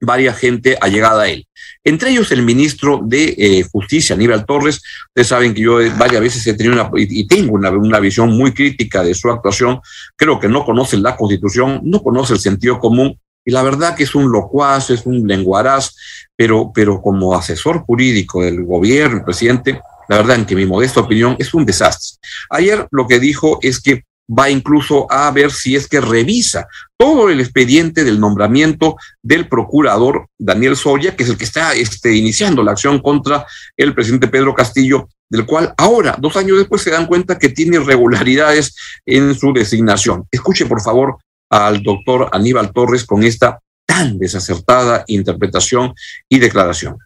varias 0.00 0.38
gente 0.38 0.76
allegada 0.80 1.22
a 1.22 1.28
él. 1.28 1.46
Entre 1.82 2.10
ellos 2.10 2.30
el 2.32 2.42
ministro 2.42 3.00
de 3.02 3.34
eh, 3.36 3.64
Justicia, 3.70 4.14
Aníbal 4.14 4.46
Torres. 4.46 4.80
Ustedes 5.08 5.28
saben 5.28 5.54
que 5.54 5.62
yo 5.62 5.78
varias 5.96 6.20
veces 6.20 6.46
he 6.46 6.54
tenido 6.54 6.74
una, 6.74 6.90
y 6.96 7.26
tengo 7.26 7.54
una, 7.54 7.70
una, 7.70 8.00
visión 8.00 8.30
muy 8.30 8.52
crítica 8.52 9.02
de 9.02 9.14
su 9.14 9.30
actuación. 9.30 9.80
Creo 10.16 10.38
que 10.38 10.48
no 10.48 10.64
conoce 10.64 10.96
la 10.96 11.16
constitución, 11.16 11.80
no 11.84 12.02
conoce 12.02 12.34
el 12.34 12.40
sentido 12.40 12.78
común 12.78 13.18
y 13.44 13.50
la 13.50 13.62
verdad 13.62 13.94
que 13.94 14.04
es 14.04 14.14
un 14.14 14.30
locuaz, 14.30 14.90
es 14.90 15.06
un 15.06 15.26
lenguaraz, 15.26 15.94
pero, 16.36 16.72
pero 16.74 17.00
como 17.00 17.34
asesor 17.34 17.80
jurídico 17.80 18.42
del 18.42 18.64
gobierno, 18.64 19.18
el 19.18 19.24
presidente, 19.24 19.80
la 20.08 20.16
verdad, 20.16 20.36
en 20.36 20.46
que 20.46 20.56
mi 20.56 20.66
modesta 20.66 21.00
opinión, 21.00 21.36
es 21.38 21.52
un 21.54 21.64
desastre. 21.64 22.18
Ayer 22.50 22.86
lo 22.90 23.06
que 23.06 23.20
dijo 23.20 23.58
es 23.62 23.80
que 23.80 24.04
va 24.26 24.48
incluso 24.48 25.06
a 25.10 25.30
ver 25.30 25.50
si 25.50 25.76
es 25.76 25.86
que 25.86 26.00
revisa 26.00 26.66
todo 26.96 27.28
el 27.28 27.40
expediente 27.40 28.04
del 28.04 28.18
nombramiento 28.18 28.96
del 29.22 29.48
procurador 29.48 30.28
Daniel 30.38 30.76
Soria, 30.76 31.14
que 31.14 31.24
es 31.24 31.28
el 31.28 31.36
que 31.36 31.44
está 31.44 31.74
este, 31.74 32.14
iniciando 32.14 32.62
la 32.62 32.72
acción 32.72 33.00
contra 33.00 33.46
el 33.76 33.94
presidente 33.94 34.28
Pedro 34.28 34.54
Castillo, 34.54 35.08
del 35.28 35.44
cual 35.44 35.74
ahora, 35.76 36.16
dos 36.18 36.36
años 36.36 36.56
después, 36.56 36.80
se 36.80 36.90
dan 36.90 37.06
cuenta 37.06 37.38
que 37.38 37.50
tiene 37.50 37.76
irregularidades 37.76 38.74
en 39.04 39.34
su 39.34 39.52
designación. 39.52 40.24
Escuche, 40.30 40.64
por 40.64 40.80
favor, 40.80 41.18
al 41.50 41.82
doctor 41.82 42.28
Aníbal 42.32 42.72
Torres 42.72 43.04
con 43.04 43.22
esta 43.22 43.60
tan 43.86 44.18
desacertada 44.18 45.04
interpretación 45.06 45.94
y 46.28 46.38
declaración. 46.38 46.98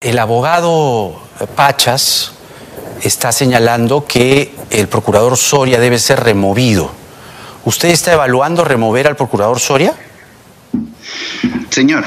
El 0.00 0.18
abogado 0.18 1.20
Pachas 1.54 2.32
está 3.02 3.32
señalando 3.32 4.06
que 4.06 4.52
el 4.70 4.88
procurador 4.88 5.36
Soria 5.36 5.80
debe 5.80 5.98
ser 5.98 6.20
removido. 6.20 6.90
¿Usted 7.64 7.88
está 7.88 8.12
evaluando 8.12 8.64
remover 8.64 9.08
al 9.08 9.16
procurador 9.16 9.58
Soria? 9.58 9.94
Señor, 11.70 12.04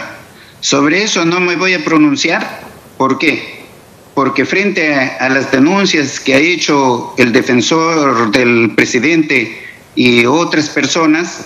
sobre 0.62 1.04
eso 1.04 1.26
no 1.26 1.40
me 1.40 1.56
voy 1.56 1.74
a 1.74 1.84
pronunciar. 1.84 2.62
¿Por 2.98 3.18
qué? 3.18 3.66
Porque 4.14 4.46
frente 4.46 4.94
a, 4.94 5.30
las 5.30 5.52
denuncias 5.52 6.20
que 6.20 6.34
ha 6.34 6.38
hecho 6.38 7.14
el 7.18 7.32
defensor 7.32 8.32
del 8.32 8.74
presidente 8.76 9.64
y 9.96 10.26
otras 10.26 10.70
personas, 10.70 11.46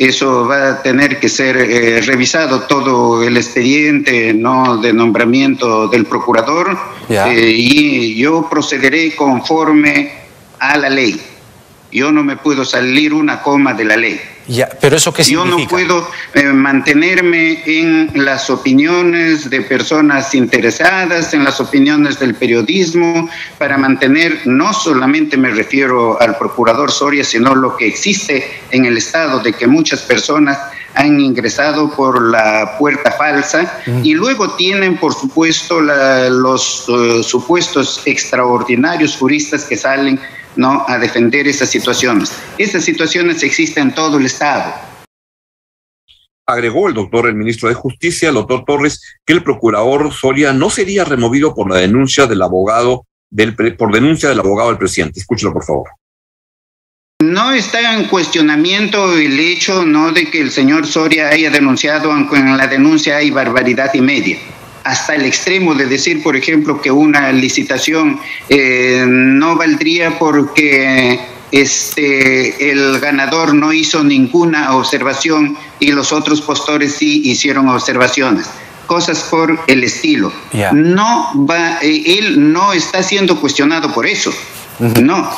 eso 0.00 0.46
va 0.46 0.70
a 0.70 0.82
tener 0.82 1.20
que 1.20 1.28
ser 1.28 1.58
eh, 1.58 2.00
revisado 2.00 2.62
todo 2.62 3.22
el 3.22 3.36
expediente 3.36 4.32
no 4.32 4.78
de 4.78 4.94
nombramiento 4.94 5.88
del 5.88 6.06
procurador 6.06 6.74
eh, 7.10 7.52
y 7.54 8.14
yo 8.14 8.48
procederé 8.48 9.14
conforme 9.14 10.10
a 10.58 10.78
la 10.78 10.88
ley. 10.88 11.20
Yo 11.92 12.12
no 12.12 12.24
me 12.24 12.38
puedo 12.38 12.64
salir 12.64 13.12
una 13.12 13.42
coma 13.42 13.74
de 13.74 13.84
la 13.84 13.98
ley. 13.98 14.18
Ya, 14.50 14.68
pero 14.80 14.96
eso 14.96 15.12
qué 15.12 15.22
significa? 15.22 15.56
Yo 15.56 15.62
no 15.62 15.68
puedo 15.68 16.10
eh, 16.34 16.42
mantenerme 16.52 17.62
en 17.66 18.10
las 18.14 18.50
opiniones 18.50 19.48
de 19.48 19.60
personas 19.60 20.34
interesadas, 20.34 21.32
en 21.34 21.44
las 21.44 21.60
opiniones 21.60 22.18
del 22.18 22.34
periodismo, 22.34 23.30
para 23.58 23.78
mantener, 23.78 24.40
no 24.46 24.72
solamente 24.72 25.36
me 25.36 25.50
refiero 25.50 26.20
al 26.20 26.36
procurador 26.36 26.90
Soria, 26.90 27.22
sino 27.22 27.54
lo 27.54 27.76
que 27.76 27.86
existe 27.86 28.44
en 28.72 28.86
el 28.86 28.96
Estado, 28.96 29.38
de 29.38 29.52
que 29.52 29.68
muchas 29.68 30.00
personas 30.00 30.58
han 30.94 31.20
ingresado 31.20 31.88
por 31.94 32.20
la 32.20 32.76
puerta 32.76 33.12
falsa 33.12 33.80
y 34.02 34.14
luego 34.14 34.56
tienen, 34.56 34.96
por 34.96 35.14
supuesto, 35.14 35.80
los 35.80 36.86
eh, 36.88 37.22
supuestos 37.22 38.02
extraordinarios 38.04 39.16
juristas 39.16 39.64
que 39.64 39.76
salen 39.76 40.18
¿no? 40.56 40.84
a 40.88 40.98
defender 40.98 41.46
esas 41.46 41.70
situaciones. 41.70 42.32
Esas 42.58 42.84
situaciones 42.84 43.42
existen 43.42 43.88
en 43.88 43.94
todo 43.94 44.18
el 44.18 44.26
Estado. 44.26 44.74
Agregó 46.46 46.88
el 46.88 46.94
doctor, 46.94 47.28
el 47.28 47.36
ministro 47.36 47.68
de 47.68 47.74
Justicia, 47.74 48.28
el 48.28 48.34
doctor 48.34 48.64
Torres, 48.64 49.00
que 49.24 49.32
el 49.32 49.42
procurador 49.42 50.12
Soria 50.12 50.52
no 50.52 50.68
sería 50.68 51.04
removido 51.04 51.54
por 51.54 51.70
la 51.70 51.76
denuncia 51.76 52.26
del 52.26 52.42
abogado 52.42 53.06
del, 53.30 53.54
por 53.76 53.92
denuncia 53.92 54.28
del 54.28 54.40
abogado 54.40 54.70
del 54.70 54.78
presidente. 54.78 55.20
Escúchelo, 55.20 55.52
por 55.52 55.64
favor. 55.64 55.88
No 57.22 57.52
está 57.52 57.94
en 57.94 58.08
cuestionamiento 58.08 59.16
el 59.16 59.38
hecho 59.38 59.84
no 59.84 60.10
de 60.10 60.30
que 60.30 60.40
el 60.40 60.50
señor 60.50 60.86
Soria 60.86 61.28
haya 61.28 61.50
denunciado, 61.50 62.10
aunque 62.10 62.36
en 62.36 62.56
la 62.56 62.66
denuncia 62.66 63.18
hay 63.18 63.30
barbaridad 63.30 63.92
y 63.94 64.00
media 64.00 64.38
hasta 64.84 65.14
el 65.14 65.24
extremo 65.24 65.74
de 65.74 65.86
decir, 65.86 66.22
por 66.22 66.36
ejemplo, 66.36 66.80
que 66.80 66.90
una 66.90 67.32
licitación 67.32 68.20
eh, 68.48 69.04
no 69.06 69.56
valdría 69.56 70.18
porque 70.18 71.20
este, 71.52 72.70
el 72.70 72.98
ganador 73.00 73.54
no 73.54 73.72
hizo 73.72 74.02
ninguna 74.04 74.74
observación 74.76 75.56
y 75.78 75.92
los 75.92 76.12
otros 76.12 76.40
postores 76.40 76.94
sí 76.94 77.22
hicieron 77.24 77.68
observaciones. 77.68 78.46
Cosas 78.86 79.22
por 79.22 79.60
el 79.68 79.84
estilo. 79.84 80.32
No 80.72 81.46
va, 81.48 81.78
eh, 81.80 82.18
él 82.18 82.52
no 82.52 82.72
está 82.72 83.02
siendo 83.02 83.40
cuestionado 83.40 83.92
por 83.92 84.06
eso. 84.06 84.32
No. 85.00 85.30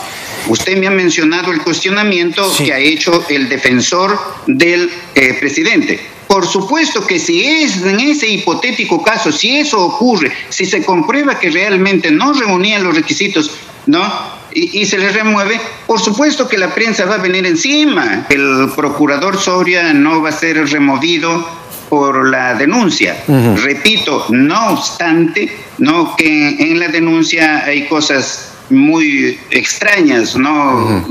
Usted 0.49 0.77
me 0.79 0.87
ha 0.87 0.91
mencionado 0.91 1.53
el 1.53 1.61
cuestionamiento 1.61 2.51
que 2.57 2.73
ha 2.73 2.79
hecho 2.79 3.25
el 3.29 3.49
defensor 3.49 4.19
del 4.47 4.91
eh, 5.15 5.35
presidente 5.39 6.01
por 6.33 6.47
supuesto 6.47 7.07
que 7.07 7.19
si 7.19 7.45
es 7.45 7.83
en 7.83 8.01
ese 8.01 8.27
hipotético 8.27 9.03
caso, 9.03 9.31
si 9.31 9.59
eso 9.59 9.79
ocurre, 9.79 10.33
si 10.49 10.65
se 10.65 10.83
comprueba 10.83 11.39
que 11.39 11.51
realmente 11.51 12.11
no 12.11 12.33
reunían 12.33 12.83
los 12.83 12.97
requisitos, 12.97 13.51
¿no? 13.85 14.03
Y, 14.55 14.87
se 14.87 14.97
les 14.97 15.15
remueve, 15.15 15.61
por 15.87 16.01
supuesto 16.01 16.49
que 16.49 16.57
la 16.57 16.75
prensa 16.75 17.05
va 17.05 17.17
a 17.17 17.19
venir 17.19 17.45
encima. 17.45 18.27
El 18.31 18.71
procurador 18.75 19.39
Soria 19.39 19.93
no 19.93 20.23
va 20.23 20.31
a 20.31 20.33
ser 20.33 20.57
removido 20.71 21.47
por 21.91 22.27
la 22.27 22.55
denuncia. 22.55 23.23
Repito, 23.63 24.25
no 24.31 24.71
obstante, 24.71 25.55
no 25.77 26.17
que 26.17 26.49
en 26.59 26.81
la 26.81 26.89
denuncia 26.89 27.63
hay 27.67 27.87
cosas 27.89 28.53
muy 28.71 29.39
extrañas, 29.51 30.35
no 30.35 31.05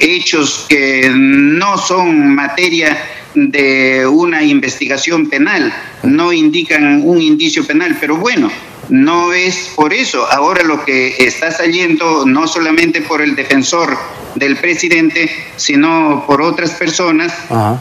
hechos 0.00 0.64
que 0.70 1.10
no 1.14 1.76
son 1.76 2.34
materia 2.34 2.96
de 3.34 4.06
una 4.06 4.42
investigación 4.42 5.28
penal, 5.28 5.72
no 6.02 6.32
indican 6.32 7.02
un 7.04 7.20
indicio 7.20 7.64
penal, 7.66 7.96
pero 8.00 8.16
bueno, 8.16 8.50
no 8.88 9.32
es 9.32 9.72
por 9.74 9.92
eso. 9.92 10.26
Ahora 10.30 10.62
lo 10.62 10.84
que 10.84 11.16
está 11.18 11.50
saliendo 11.50 12.24
no 12.26 12.46
solamente 12.46 13.02
por 13.02 13.22
el 13.22 13.34
defensor 13.34 13.96
del 14.34 14.56
presidente, 14.56 15.30
sino 15.56 16.24
por 16.26 16.42
otras 16.42 16.70
personas 16.72 17.32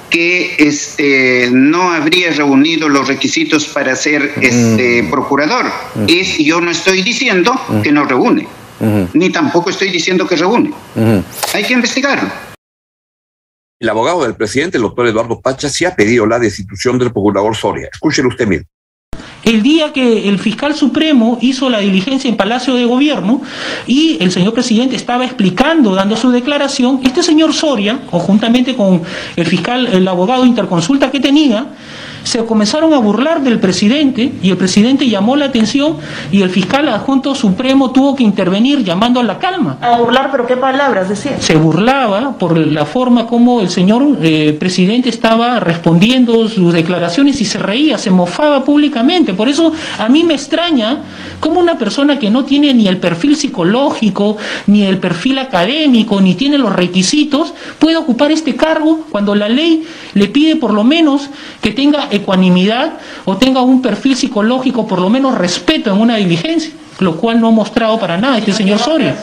que 0.10 0.56
este, 0.60 1.50
no 1.52 1.92
habría 1.92 2.32
reunido 2.32 2.90
los 2.90 3.08
requisitos 3.08 3.66
para 3.66 3.96
ser 3.96 4.34
este, 4.42 5.04
procurador. 5.10 5.66
Es, 6.08 6.38
yo 6.38 6.62
no 6.62 6.72
estoy 6.72 7.02
diciendo 7.02 7.54
que 7.82 7.92
no 7.92 8.06
reúne, 8.06 8.48
ni 9.14 9.30
tampoco 9.30 9.70
estoy 9.70 9.90
diciendo 9.90 10.28
que 10.28 10.36
reúne. 10.36 10.72
Hay 11.54 11.64
que 11.64 11.74
investigarlo. 11.74 12.53
El 13.84 13.90
abogado 13.90 14.24
del 14.24 14.36
presidente, 14.36 14.78
el 14.78 14.84
doctor 14.84 15.08
Eduardo 15.08 15.42
Pacha, 15.42 15.68
sí 15.68 15.84
ha 15.84 15.94
pedido 15.94 16.26
la 16.26 16.40
destitución 16.40 16.98
del 16.98 17.12
procurador 17.12 17.54
Soria. 17.54 17.90
Escúchelo 17.92 18.30
usted 18.30 18.48
mismo. 18.48 18.66
El 19.46 19.62
día 19.62 19.92
que 19.92 20.30
el 20.30 20.40
fiscal 20.40 20.74
supremo 20.74 21.38
hizo 21.42 21.70
la 21.70 21.80
diligencia 21.80 22.30
en 22.30 22.38
Palacio 22.38 22.76
de 22.76 22.86
Gobierno 22.86 23.42
y 23.88 24.18
el 24.22 24.32
señor 24.32 24.54
presidente 24.54 24.96
estaba 24.96 25.26
explicando, 25.26 25.96
dando 25.96 26.16
su 26.16 26.32
declaración, 26.32 27.02
este 27.04 27.24
señor 27.24 27.54
Soria, 27.54 28.00
conjuntamente 28.10 28.76
con 28.76 29.02
el 29.36 29.46
fiscal, 29.46 29.88
el 29.88 30.08
abogado 30.08 30.46
interconsulta 30.46 31.12
que 31.12 31.20
tenía, 31.20 31.68
se 32.24 32.44
comenzaron 32.46 32.94
a 32.94 32.98
burlar 32.98 33.42
del 33.42 33.60
presidente 33.60 34.32
y 34.42 34.50
el 34.50 34.58
presidente 34.58 35.08
llamó 35.08 35.36
la 35.36 35.46
atención 35.46 35.98
y 36.32 36.42
el 36.42 36.50
fiscal 36.50 36.88
adjunto 36.88 37.36
supremo 37.36 37.92
tuvo 37.92 38.16
que 38.16 38.24
intervenir 38.24 38.84
llamando 38.84 39.20
a 39.20 39.24
la 39.24 39.38
calma. 39.40 39.78
A 39.82 39.98
burlar, 39.98 40.30
pero 40.32 40.48
qué 40.48 40.58
palabras 40.58 41.10
decía. 41.10 41.40
Se 41.40 41.56
burlaba 41.56 42.38
por 42.38 42.58
la 42.58 42.86
forma 42.86 43.28
como 43.28 43.62
el 43.62 43.70
señor 43.70 44.18
eh, 44.22 44.56
presidente 44.58 45.10
estaba 45.10 45.60
respondiendo 45.60 46.48
sus 46.48 46.74
declaraciones 46.74 47.42
y 47.42 47.46
se 47.46 47.60
reía, 47.60 47.98
se 47.98 48.10
mofaba 48.10 48.64
públicamente. 48.64 49.33
Por 49.34 49.50
eso 49.50 49.72
a 49.98 50.10
mí 50.10 50.24
me 50.24 50.34
extraña 50.34 51.00
cómo 51.40 51.60
una 51.60 51.78
persona 51.78 52.20
que 52.20 52.30
no 52.30 52.46
tiene 52.46 52.74
ni 52.74 52.88
el 52.88 52.98
perfil 52.98 53.36
psicológico, 53.36 54.38
ni 54.68 54.84
el 54.84 54.98
perfil 54.98 55.40
académico, 55.40 56.22
ni 56.22 56.36
tiene 56.36 56.58
los 56.58 56.74
requisitos, 56.74 57.54
puede 57.80 57.98
ocupar 57.98 58.32
este 58.32 58.56
cargo 58.56 59.06
cuando 59.10 59.36
la 59.36 59.50
ley 59.50 59.86
le 60.14 60.28
pide 60.28 60.56
por 60.56 60.74
lo 60.74 60.84
menos 60.84 61.30
que 61.62 61.72
tenga 61.72 62.08
ecuanimidad 62.12 62.94
o 63.26 63.38
tenga 63.38 63.62
un 63.62 63.82
perfil 63.82 64.16
psicológico, 64.16 64.88
por 64.88 65.00
lo 65.00 65.10
menos 65.10 65.38
respeto 65.38 65.92
en 65.92 66.00
una 66.00 66.18
diligencia, 66.18 66.72
lo 67.00 67.18
cual 67.18 67.40
no 67.40 67.48
ha 67.48 67.52
mostrado 67.52 68.00
para 68.00 68.18
nada 68.18 68.38
este 68.38 68.54
señor 68.54 68.80
Soria. 68.80 69.16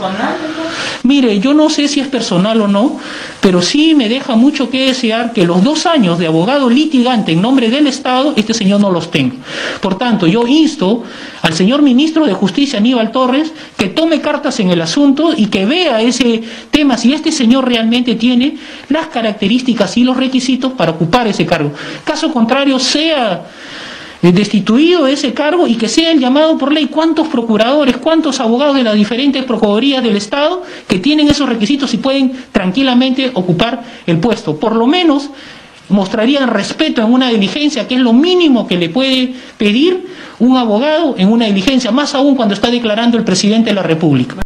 Mire, 1.02 1.40
yo 1.40 1.54
no 1.54 1.70
sé 1.70 1.88
si 1.88 2.00
es 2.00 2.08
personal 2.08 2.60
o 2.60 2.68
no, 2.68 2.98
pero 3.40 3.62
sí 3.62 3.94
me 3.94 4.08
deja 4.08 4.36
mucho 4.36 4.68
que 4.68 4.86
desear 4.86 5.32
que 5.32 5.46
los 5.46 5.64
dos 5.64 5.86
años 5.86 6.18
de 6.18 6.26
abogado 6.26 6.68
litigante 6.68 7.32
en 7.32 7.40
nombre 7.40 7.70
del 7.70 7.86
Estado, 7.86 8.34
este 8.36 8.52
señor 8.52 8.80
no 8.80 8.90
los 8.90 9.10
tenga. 9.10 9.36
Por 9.80 9.96
tanto, 9.96 10.26
yo 10.26 10.46
insto 10.46 11.04
al 11.40 11.54
señor 11.54 11.80
ministro 11.80 12.26
de 12.26 12.34
Justicia, 12.34 12.78
Aníbal 12.78 13.12
Torres, 13.12 13.52
que 13.78 13.86
tome 13.86 14.20
cartas 14.20 14.60
en 14.60 14.70
el 14.70 14.82
asunto 14.82 15.32
y 15.34 15.46
que 15.46 15.64
vea 15.64 16.02
ese 16.02 16.42
tema, 16.70 16.98
si 16.98 17.14
este 17.14 17.32
señor 17.32 17.66
realmente 17.66 18.14
tiene 18.16 18.58
las 18.90 19.06
características 19.06 19.96
y 19.96 20.04
los 20.04 20.18
requisitos 20.18 20.72
para 20.74 20.92
ocupar 20.92 21.26
ese 21.26 21.46
cargo. 21.46 21.72
Caso 22.04 22.30
contrario, 22.30 22.78
sea 22.78 23.46
destituido 24.22 25.04
de 25.04 25.14
ese 25.14 25.32
cargo 25.32 25.66
y 25.66 25.76
que 25.76 25.88
sea 25.88 26.12
el 26.12 26.20
llamado 26.20 26.58
por 26.58 26.72
ley 26.72 26.86
cuántos 26.86 27.28
procuradores, 27.28 27.96
cuántos 27.96 28.38
abogados 28.40 28.76
de 28.76 28.82
las 28.82 28.94
diferentes 28.94 29.44
procuradurías 29.44 30.02
del 30.02 30.16
Estado 30.16 30.62
que 30.86 30.98
tienen 30.98 31.28
esos 31.28 31.48
requisitos 31.48 31.94
y 31.94 31.98
pueden 31.98 32.32
tranquilamente 32.52 33.30
ocupar 33.34 33.82
el 34.06 34.18
puesto. 34.18 34.56
Por 34.56 34.76
lo 34.76 34.86
menos 34.86 35.30
mostrarían 35.88 36.48
respeto 36.48 37.02
en 37.02 37.12
una 37.12 37.30
diligencia, 37.30 37.88
que 37.88 37.96
es 37.96 38.00
lo 38.00 38.12
mínimo 38.12 38.66
que 38.68 38.76
le 38.76 38.88
puede 38.90 39.34
pedir 39.58 40.06
un 40.38 40.56
abogado 40.56 41.14
en 41.18 41.32
una 41.32 41.46
diligencia, 41.46 41.90
más 41.90 42.14
aún 42.14 42.36
cuando 42.36 42.54
está 42.54 42.70
declarando 42.70 43.18
el 43.18 43.24
presidente 43.24 43.70
de 43.70 43.74
la 43.74 43.82
República. 43.82 44.36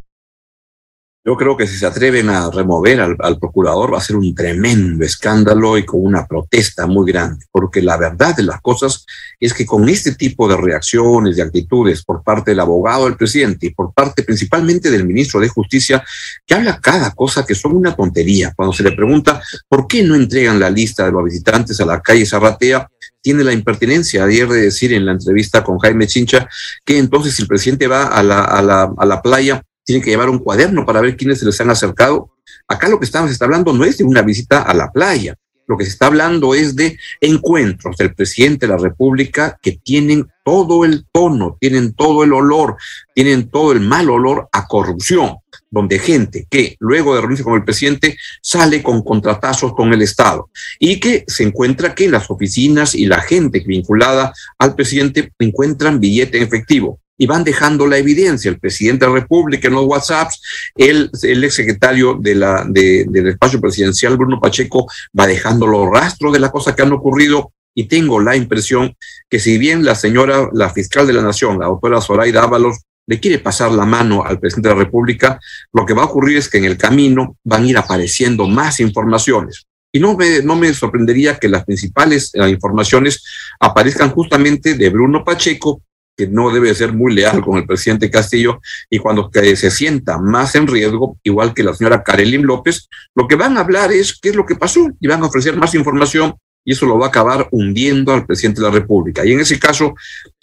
Yo 1.27 1.39
creo 1.39 1.57
que 1.57 1.67
si 1.67 1.79
se 1.79 1.87
atreven 1.87 2.29
a 2.29 2.51
remover 2.51 3.01
al, 3.01 3.39
procurador 3.39 3.95
va 3.95 3.97
a 3.97 4.03
ser 4.03 4.17
un 4.17 4.35
tremendo 4.35 5.07
escándalo 5.07 5.79
y 5.79 5.85
con 5.87 6.05
una 6.05 6.27
protesta 6.27 6.87
muy 6.87 7.11
grande, 7.11 7.47
porque 7.51 7.81
la 7.81 7.97
verdad 7.97 8.37
de 8.37 8.43
las 8.43 8.61
cosas 8.61 9.07
es 9.41 9.55
que 9.55 9.65
con 9.65 9.89
este 9.89 10.15
tipo 10.17 10.47
de 10.47 10.59
reacciones 10.59 11.39
y 11.39 11.41
actitudes 11.41 12.05
por 12.05 12.23
parte 12.23 12.51
del 12.51 12.61
abogado 12.61 13.07
del 13.07 13.17
presidente 13.17 13.69
y 13.69 13.71
por 13.71 13.95
parte 13.95 14.23
principalmente 14.23 14.91
del 14.91 15.07
ministro 15.07 15.41
de 15.41 15.49
Justicia, 15.49 16.05
que 16.45 16.53
habla 16.53 16.79
cada 16.79 17.11
cosa 17.13 17.47
que 17.47 17.55
son 17.55 17.75
una 17.75 17.97
tontería. 17.97 18.53
Cuando 18.55 18.75
se 18.75 18.83
le 18.83 18.93
pregunta 18.93 19.41
por 19.67 19.87
qué 19.87 20.03
no 20.03 20.15
entregan 20.15 20.61
la 20.61 20.69
lista 20.69 21.07
de 21.07 21.13
los 21.13 21.25
visitantes 21.25 21.81
a 21.81 21.87
la 21.87 22.03
calle 22.03 22.27
Zarratea, 22.27 22.87
tiene 23.23 23.45
la 23.45 23.55
impertinencia 23.55 24.25
ayer 24.25 24.47
de 24.47 24.61
decir 24.61 24.93
en 24.93 25.07
la 25.07 25.13
entrevista 25.13 25.65
con 25.65 25.79
Jaime 25.79 26.07
Chincha 26.07 26.47
que 26.85 26.99
entonces 26.99 27.35
si 27.35 27.41
el 27.41 27.49
presidente 27.49 27.87
va 27.87 28.09
a 28.09 28.23
la, 28.23 28.45
a 28.45 28.61
la, 28.61 28.93
a 28.95 29.07
la 29.07 29.23
playa, 29.23 29.63
tienen 29.85 30.03
que 30.03 30.11
llevar 30.11 30.29
un 30.29 30.39
cuaderno 30.39 30.85
para 30.85 31.01
ver 31.01 31.17
quiénes 31.17 31.39
se 31.39 31.47
les 31.47 31.61
han 31.61 31.71
acercado. 31.71 32.31
Acá 32.69 32.89
lo 32.89 32.99
que 32.99 33.05
estamos 33.05 33.31
está 33.31 33.45
hablando 33.45 33.73
no 33.73 33.85
es 33.85 33.99
de 33.99 34.05
una 34.05 34.23
visita 34.23 34.63
a 34.63 34.75
la 34.75 34.91
playa, 34.91 35.37
lo 35.67 35.79
que 35.79 35.85
se 35.85 35.91
está 35.91 36.07
hablando 36.07 36.55
es 36.55 36.77
de 36.77 36.99
encuentros 37.21 37.97
del 37.97 38.15
presidente 38.15 38.67
de 38.67 38.73
la 38.73 38.79
República 38.79 39.59
que 39.63 39.73
tienen 39.73 40.27
todo 40.45 40.85
el 40.85 41.07
tono, 41.11 41.57
tienen 41.59 41.95
todo 41.95 42.23
el 42.23 42.35
olor, 42.35 42.77
tienen 43.15 43.49
todo 43.49 43.73
el 43.73 43.81
mal 43.81 44.11
olor 44.11 44.49
a 44.53 44.67
corrupción, 44.67 45.37
donde 45.71 45.99
gente 45.99 46.47
que 46.51 46.77
luego 46.81 47.15
de 47.15 47.23
reunirse 47.23 47.45
con 47.45 47.55
el 47.55 47.65
presidente 47.65 48.19
sale 48.43 48.83
con 48.83 49.03
contratazos 49.03 49.73
con 49.73 49.93
el 49.95 50.03
Estado 50.03 50.51
y 50.79 51.01
que 51.01 51.25
se 51.27 51.45
encuentra 51.45 51.95
que 51.95 52.11
las 52.11 52.31
oficinas 52.31 52.95
y 52.95 53.07
la 53.07 53.23
gente 53.23 53.65
vinculada 53.67 54.35
al 54.59 54.75
presidente 54.75 55.33
encuentran 55.39 55.99
billete 55.99 56.37
en 56.37 56.45
efectivo 56.45 57.01
y 57.17 57.27
van 57.27 57.45
dejando 57.45 57.87
la 57.87 57.99
evidencia. 57.99 58.51
El 58.51 58.59
presidente 58.59 59.05
de 59.05 59.13
la 59.13 59.21
República 59.21 59.69
en 59.69 59.75
los 59.75 59.87
WhatsApps, 59.87 60.41
el, 60.75 61.11
el 61.23 61.45
exsecretario 61.45 62.19
de 62.21 62.35
la, 62.35 62.65
de, 62.69 63.07
del 63.09 63.29
espacio 63.29 63.61
presidencial, 63.61 64.17
Bruno 64.17 64.41
Pacheco, 64.41 64.87
va 65.19 65.27
dejando 65.27 65.67
los 65.67 65.89
rastros 65.91 66.33
de 66.33 66.41
las 66.41 66.51
cosas 66.51 66.75
que 66.75 66.83
han 66.83 66.93
ocurrido. 66.93 67.53
Y 67.77 67.89
tengo 67.89 68.21
la 68.21 68.37
impresión 68.37 68.95
que 69.29 69.41
si 69.41 69.59
bien 69.59 69.85
la 69.85 69.97
señora, 69.97 70.49
la 70.53 70.71
fiscal 70.71 71.07
de 71.07 71.13
la 71.13 71.23
Nación, 71.23 71.59
la 71.59 71.67
doctora 71.67 72.01
Zoraida 72.01 72.45
Ábalos, 72.45 72.79
le 73.07 73.21
quiere 73.21 73.39
pasar 73.39 73.73
la 73.73 73.85
mano 73.85 74.25
al 74.25 74.39
presidente 74.39 74.69
de 74.69 74.75
la 74.75 74.81
República, 74.85 75.39
lo 75.73 75.85
que 75.85 75.93
va 75.93 76.03
a 76.03 76.07
ocurrir 76.07 76.39
es 76.39 76.49
que 76.49 76.59
en 76.59 76.65
el 76.65 76.79
camino 76.79 77.37
van 77.45 77.65
a 77.65 77.67
ir 77.67 77.77
apareciendo 77.77 78.47
más 78.47 78.81
informaciones. 78.81 79.67
Y 79.93 80.01
no 80.01 80.17
me, 80.17 80.43
no 80.43 80.57
me 80.57 80.73
sorprendería 80.75 81.39
que 81.39 81.49
las 81.49 81.65
principales 81.65 82.31
eh, 82.35 82.49
informaciones 82.49 83.23
aparezcan 83.61 84.11
justamente 84.11 84.75
de 84.75 84.91
Bruno 84.91 85.23
Pacheco 85.23 85.83
que 86.17 86.29
no 86.29 86.51
debe 86.51 86.75
ser 86.75 86.93
muy 86.93 87.15
leal 87.15 87.43
con 87.43 87.59
el 87.59 87.67
presidente 87.67 88.11
Castillo 88.11 88.61
y 88.89 88.99
cuando 88.99 89.31
se 89.33 89.71
sienta 89.71 90.19
más 90.19 90.55
en 90.55 90.67
riesgo, 90.67 91.19
igual 91.23 91.55
que 91.55 91.65
la 91.65 91.75
señora 91.75 92.03
Karelin 92.03 92.47
López, 92.47 92.89
lo 93.15 93.27
que 93.27 93.37
van 93.37 93.57
a 93.57 93.61
hablar 93.61 93.93
es 93.93 94.19
qué 94.21 94.31
es 94.31 94.37
lo 94.37 94.47
que 94.47 94.55
pasó 94.55 94.89
y 95.01 95.07
van 95.07 95.23
a 95.23 95.27
ofrecer 95.27 95.57
más 95.57 95.75
información 95.75 96.35
y 96.65 96.73
eso 96.73 96.87
lo 96.87 96.99
va 96.99 97.07
a 97.07 97.09
acabar 97.09 97.49
hundiendo 97.51 98.13
al 98.13 98.27
presidente 98.27 98.61
de 98.61 98.69
la 98.69 98.73
República. 98.73 99.25
Y 99.25 99.33
en 99.33 99.41
ese 99.41 99.59
caso, 99.59 99.95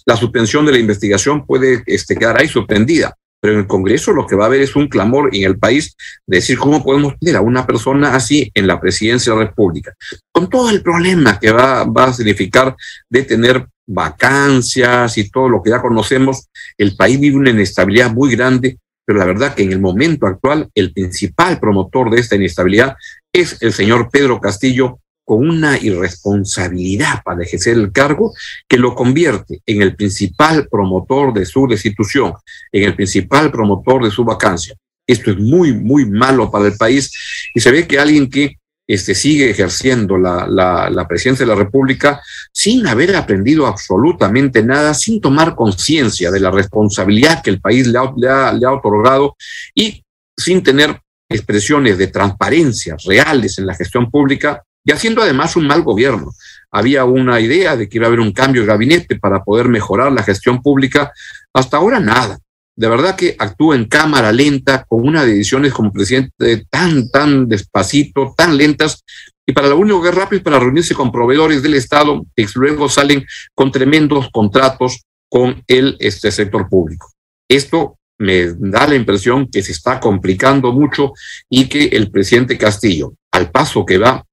la 0.06 0.16
suspensión 0.16 0.66
de 0.66 0.74
la 0.74 0.80
investigación 0.80 1.46
puede 1.46 1.84
este, 1.86 2.16
quedar 2.16 2.40
ahí 2.40 2.48
suspendida. 2.48 3.16
Pero 3.42 3.56
en 3.56 3.60
el 3.62 3.68
Congreso 3.68 4.14
lo 4.14 4.28
que 4.28 4.36
va 4.36 4.46
a 4.46 4.48
haber 4.48 4.62
es 4.62 4.76
un 4.76 4.88
clamor 4.88 5.36
en 5.36 5.44
el 5.44 5.58
país 5.58 5.98
de 6.28 6.38
decir 6.38 6.58
cómo 6.58 6.84
podemos 6.84 7.18
tener 7.20 7.36
a 7.36 7.42
una 7.42 7.66
persona 7.66 8.16
así 8.16 8.52
en 8.54 8.68
la 8.68 8.80
presidencia 8.80 9.34
de 9.34 9.40
la 9.40 9.46
República, 9.48 9.94
con 10.32 10.50
todo 10.50 10.70
el 10.70 10.82
problema 10.82 11.40
que 11.40 11.52
va, 11.52 11.84
va 11.84 12.06
a 12.06 12.14
significar 12.14 12.76
de 13.10 13.24
tener 13.24 13.66
vacancias 13.88 15.18
y 15.18 15.30
todo 15.30 15.50
lo 15.50 15.62
que 15.62 15.72
ya 15.72 15.82
conocemos, 15.82 16.48
el 16.78 16.96
país 16.96 17.20
vive 17.20 17.38
una 17.38 17.50
inestabilidad 17.50 18.12
muy 18.14 18.36
grande, 18.36 18.78
pero 19.06 19.20
la 19.20 19.26
verdad 19.26 19.54
que 19.54 19.64
en 19.64 19.72
el 19.72 19.82
momento 19.82 20.28
actual 20.28 20.70
el 20.76 20.94
principal 20.94 21.60
promotor 21.60 22.10
de 22.10 22.22
esta 22.22 22.36
inestabilidad 22.36 22.96
es 23.34 23.62
el 23.62 23.74
señor 23.74 24.10
Pedro 24.10 24.40
Castillo 24.40 25.00
con 25.32 25.48
una 25.48 25.78
irresponsabilidad 25.78 27.24
para 27.24 27.42
ejercer 27.42 27.78
el 27.78 27.94
cargo 27.94 28.34
que 28.68 28.76
lo 28.76 28.94
convierte 28.94 29.62
en 29.66 29.82
el 29.82 29.96
principal 29.96 30.68
promotor 30.70 31.34
de 31.34 31.46
su 31.46 31.68
destitución, 31.68 32.34
en 32.70 32.84
el 32.84 32.96
principal 32.98 33.50
promotor 33.50 34.04
de 34.04 34.12
su 34.12 34.26
vacancia. 34.26 34.76
Esto 35.08 35.32
es 35.32 35.38
muy, 35.38 35.72
muy 35.72 36.06
malo 36.06 36.52
para 36.52 36.68
el 36.68 36.76
país 36.76 37.10
y 37.56 37.62
se 37.62 37.72
ve 37.72 37.88
que 37.88 37.98
alguien 37.98 38.30
que 38.30 38.58
este, 38.86 39.16
sigue 39.16 39.50
ejerciendo 39.50 40.18
la, 40.18 41.06
presidencia 41.08 41.46
de 41.46 41.54
la 41.54 41.58
República 41.58 42.22
sin 42.52 42.86
haber 42.86 43.16
aprendido 43.16 43.68
absolutamente 43.68 44.62
nada, 44.62 44.94
sin 44.94 45.22
tomar 45.22 45.56
conciencia 45.56 46.30
de 46.30 46.42
la 46.42 46.52
responsabilidad 46.52 47.42
que 47.42 47.52
el 47.52 47.62
país 47.62 47.88
le 47.88 48.00
ha, 48.00 48.52
le 48.52 48.66
ha 48.66 48.74
otorgado 48.74 49.38
y 49.74 50.04
sin 50.38 50.62
tener 50.62 51.00
expresiones 51.30 51.98
de 51.98 52.08
transparencia 52.08 52.98
reales 53.06 53.58
en 53.60 53.68
la 53.68 53.76
gestión 53.76 54.12
pública 54.12 54.62
y 54.84 54.92
haciendo 54.92 55.22
además 55.22 55.56
un 55.56 55.68
mal 55.68 55.82
gobierno. 55.84 56.32
Había 56.72 57.06
una 57.06 57.40
idea 57.40 57.76
de 57.76 57.90
que 57.90 57.98
iba 57.98 58.06
a 58.06 58.08
haber 58.08 58.20
un 58.20 58.32
cambio 58.32 58.62
de 58.62 58.68
gabinete 58.68 59.20
para 59.20 59.44
poder 59.44 59.68
mejorar 59.68 60.12
la 60.12 60.24
gestión 60.24 60.62
pública. 60.62 61.12
Hasta 61.54 61.78
ahora 61.78 62.00
nada 62.00 62.40
de 62.76 62.88
verdad 62.88 63.16
que 63.16 63.36
actúa 63.38 63.76
en 63.76 63.86
cámara 63.86 64.32
lenta, 64.32 64.86
con 64.88 65.08
unas 65.08 65.26
decisiones 65.26 65.74
como 65.74 65.92
presidente 65.92 66.66
tan, 66.70 67.10
tan 67.12 67.48
despacito, 67.48 68.34
tan 68.36 68.58
lentas, 68.58 69.04
y 69.46 69.54
para 69.54 69.68
lo 69.68 69.78
único 69.78 70.02
que 70.02 70.10
es 70.10 70.16
rápido 70.16 70.38
es 70.38 70.44
para 70.44 70.60
reunirse 70.60 70.96
con 70.96 71.12
proveedores 71.12 71.62
del 71.62 71.74
Estado, 71.74 72.26
que 72.36 72.48
luego 72.56 72.90
salen 72.90 73.26
con 73.54 73.72
tremendos 73.72 74.30
contratos 74.32 75.04
con 75.30 75.64
el 75.68 75.98
este, 76.00 76.32
sector 76.32 76.70
público. 76.70 77.12
Esto 77.48 77.98
me 78.18 78.48
da 78.58 78.88
la 78.88 78.96
impresión 78.96 79.48
que 79.48 79.62
se 79.62 79.72
está 79.72 80.00
complicando 80.00 80.72
mucho 80.72 81.14
y 81.50 81.68
que 81.68 81.86
el 81.86 82.12
presidente 82.12 82.58
Castillo, 82.58 83.14
al 83.32 83.52
paso 83.52 83.86
que 83.86 83.98
va, 83.98 84.24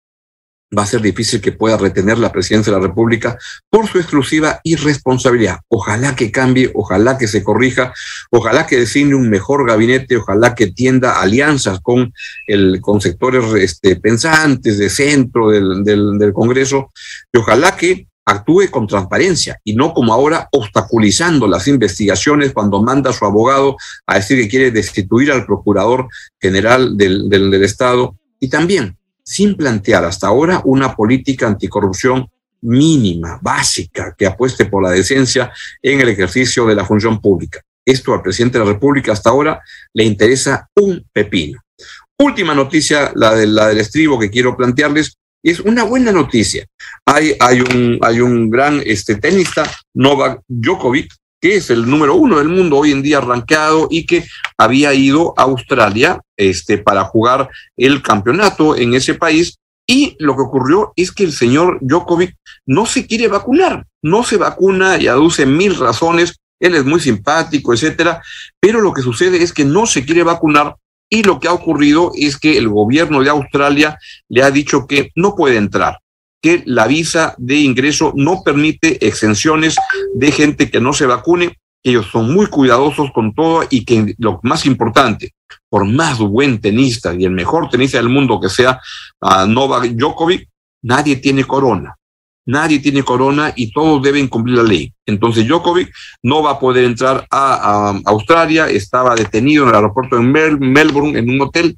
va 0.77 0.83
a 0.83 0.87
ser 0.87 1.01
difícil 1.01 1.41
que 1.41 1.53
pueda 1.53 1.77
retener 1.77 2.19
la 2.19 2.33
presidencia 2.33 2.73
de 2.73 2.79
la 2.79 2.87
República 2.87 3.39
por 3.71 3.87
su 3.87 3.99
exclusiva 3.99 4.61
irresponsabilidad. 4.65 5.61
Ojalá 5.69 6.15
que 6.15 6.31
cambie, 6.31 6.71
ojalá 6.75 7.17
que 7.17 7.27
se 7.27 7.43
corrija, 7.43 7.93
ojalá 8.31 8.67
que 8.67 8.79
designe 8.79 9.15
un 9.15 9.31
mejor 9.31 9.67
gabinete, 9.67 10.17
ojalá 10.17 10.55
que 10.55 10.69
tienda 10.69 11.21
alianzas 11.21 11.81
con, 11.81 12.13
el, 12.47 12.81
con 12.81 13.01
sectores 13.01 13.45
este, 13.55 13.97
pensantes 13.97 14.79
de 14.79 14.91
centro 14.91 15.51
del, 15.51 16.33
Congreso 16.35 16.93
y 17.33 17.39
ojalá 17.39 17.75
que 17.77 18.07
actúe 18.25 18.71
con 18.71 18.87
transparencia 18.87 19.59
y 19.65 19.75
no 19.75 19.95
como 19.95 20.13
ahora 20.13 20.49
obstaculizando 20.53 21.49
las 21.49 21.67
investigaciones 21.67 22.53
cuando 22.53 22.83
manda 22.83 23.11
a 23.11 23.13
su 23.15 23.25
abogado 23.25 23.77
a 24.07 24.17
decir 24.17 24.39
que 24.39 24.49
quiere 24.49 24.71
destituir 24.71 25.33
al 25.33 25.47
procurador 25.47 26.09
general 26.39 26.97
del, 26.97 27.29
del 27.31 27.63
Estado 27.65 28.17
y 28.39 28.49
también 28.49 28.99
sin 29.29 29.59
plantear 29.59 30.07
hasta 30.07 30.27
ahora 30.27 30.63
una 30.65 30.97
política 30.97 31.47
anticorrupción 31.47 32.31
mínima, 32.63 33.39
básica, 33.43 34.15
que 34.17 34.25
apueste 34.27 34.65
por 34.65 34.83
la 34.83 34.91
decencia 34.91 35.53
en 35.83 36.01
el 36.01 36.09
ejercicio 36.09 36.65
de 36.65 36.75
la 36.75 36.87
función 36.87 37.21
pública. 37.21 37.61
Esto 37.85 38.15
al 38.15 38.23
presidente 38.23 38.59
de 38.59 38.65
la 38.65 38.73
República 38.73 39.13
hasta 39.13 39.29
ahora 39.29 39.61
le 39.93 40.05
interesa 40.05 40.71
un 40.77 41.05
pepino. 41.13 41.61
Última 42.19 42.55
noticia, 42.55 43.13
la, 43.15 43.35
de, 43.35 43.47
la 43.47 43.69
del 43.69 43.79
estribo 43.79 44.19
que 44.19 44.31
quiero 44.31 44.57
plantearles, 44.57 45.19
es 45.43 45.61
una 45.61 45.83
buena 45.83 46.11
noticia. 46.11 46.65
Hay, 47.05 47.37
hay, 47.39 47.61
un, 47.61 47.99
hay 48.01 48.21
un 48.23 48.49
gran 48.49 48.81
este, 48.83 49.17
tenista, 49.17 49.71
Novak 49.93 50.41
Djokovic, 50.49 51.13
que 51.41 51.57
es 51.57 51.71
el 51.71 51.89
número 51.89 52.15
uno 52.15 52.39
del 52.39 52.49
mundo 52.49 52.79
hoy 52.79 52.93
en 52.93 53.03
día 53.03 53.19
arranqueado 53.19 53.89
y 53.91 54.07
que 54.07 54.25
había 54.57 54.93
ido 54.95 55.35
a 55.37 55.43
Australia 55.43 56.21
este, 56.37 56.79
para 56.79 57.05
jugar 57.05 57.49
el 57.77 58.03
campeonato 58.03 58.77
en 58.77 58.95
ese 58.95 59.15
país. 59.15 59.59
Y 59.87 60.17
lo 60.19 60.37
que 60.37 60.43
ocurrió 60.43 60.93
es 60.97 61.13
que 61.13 61.25
el 61.25 61.33
señor 61.33 61.79
Djokovic 61.81 62.37
no 62.67 62.85
se 62.85 63.07
quiere 63.07 63.29
vacunar, 63.29 63.87
no 64.03 64.23
se 64.23 64.37
vacuna 64.37 64.99
y 64.99 65.07
aduce 65.07 65.47
mil 65.47 65.77
razones. 65.77 66.37
Él 66.61 66.75
es 66.75 66.85
muy 66.85 67.01
simpático, 67.01 67.73
etcétera, 67.73 68.21
pero 68.61 68.81
lo 68.81 68.93
que 68.93 69.03
sucede 69.03 69.43
es 69.43 69.53
que 69.53 69.65
no 69.65 69.87
se 69.87 70.05
quiere 70.05 70.25
vacunar 70.25 70.77
y 71.09 71.23
lo 71.23 71.41
que 71.41 71.49
ha 71.49 71.53
ocurrido 71.53 72.13
es 72.15 72.37
que 72.37 72.59
el 72.59 72.69
gobierno 72.69 73.23
de 73.23 73.31
Australia 73.31 73.97
le 74.29 74.43
ha 74.43 74.51
dicho 74.51 74.87
que 74.87 75.11
no 75.15 75.35
puede 75.35 75.57
entrar 75.57 75.99
que 76.41 76.63
la 76.67 76.87
visa 76.87 77.35
de 77.39 77.57
ingreso 77.57 78.13
no 78.15 78.43
permite 78.43 79.05
exenciones 79.07 79.77
de 80.15 80.31
gente 80.31 80.71
que 80.71 80.81
no 80.81 80.93
se 80.93 81.07
vacune. 81.07 81.57
Ellos 81.83 82.07
son 82.11 82.33
muy 82.33 82.47
cuidadosos 82.47 83.11
con 83.13 83.35
todo 83.35 83.65
y 83.71 83.85
que 83.85 84.15
lo 84.19 84.41
más 84.43 84.67
importante, 84.67 85.33
por 85.69 85.85
más 85.85 86.19
buen 86.19 86.61
tenista 86.61 87.15
y 87.15 87.25
el 87.25 87.31
mejor 87.31 87.69
tenista 87.69 87.99
del 87.99 88.09
mundo 88.09 88.41
que 88.41 88.49
sea 88.49 88.81
uh, 89.21 89.47
Novak 89.47 89.93
Djokovic, 89.93 90.49
nadie 90.83 91.17
tiene 91.17 91.45
corona. 91.45 91.95
Nadie 92.47 92.79
tiene 92.79 93.03
corona 93.03 93.53
y 93.55 93.73
todos 93.73 94.03
deben 94.03 94.27
cumplir 94.27 94.57
la 94.57 94.63
ley. 94.63 94.93
Entonces 95.05 95.47
Djokovic 95.47 95.93
no 96.23 96.43
va 96.43 96.53
a 96.53 96.59
poder 96.59 96.85
entrar 96.85 97.27
a, 97.31 98.01
Australia, 98.07 98.69
estaba 98.71 99.15
detenido 99.15 99.65
en 99.65 99.71
el 99.71 99.75
aeropuerto 99.75 100.17
de 100.17 100.23
Melbourne 100.23 101.19
en 101.19 101.29
un 101.29 101.43
hotel 101.43 101.77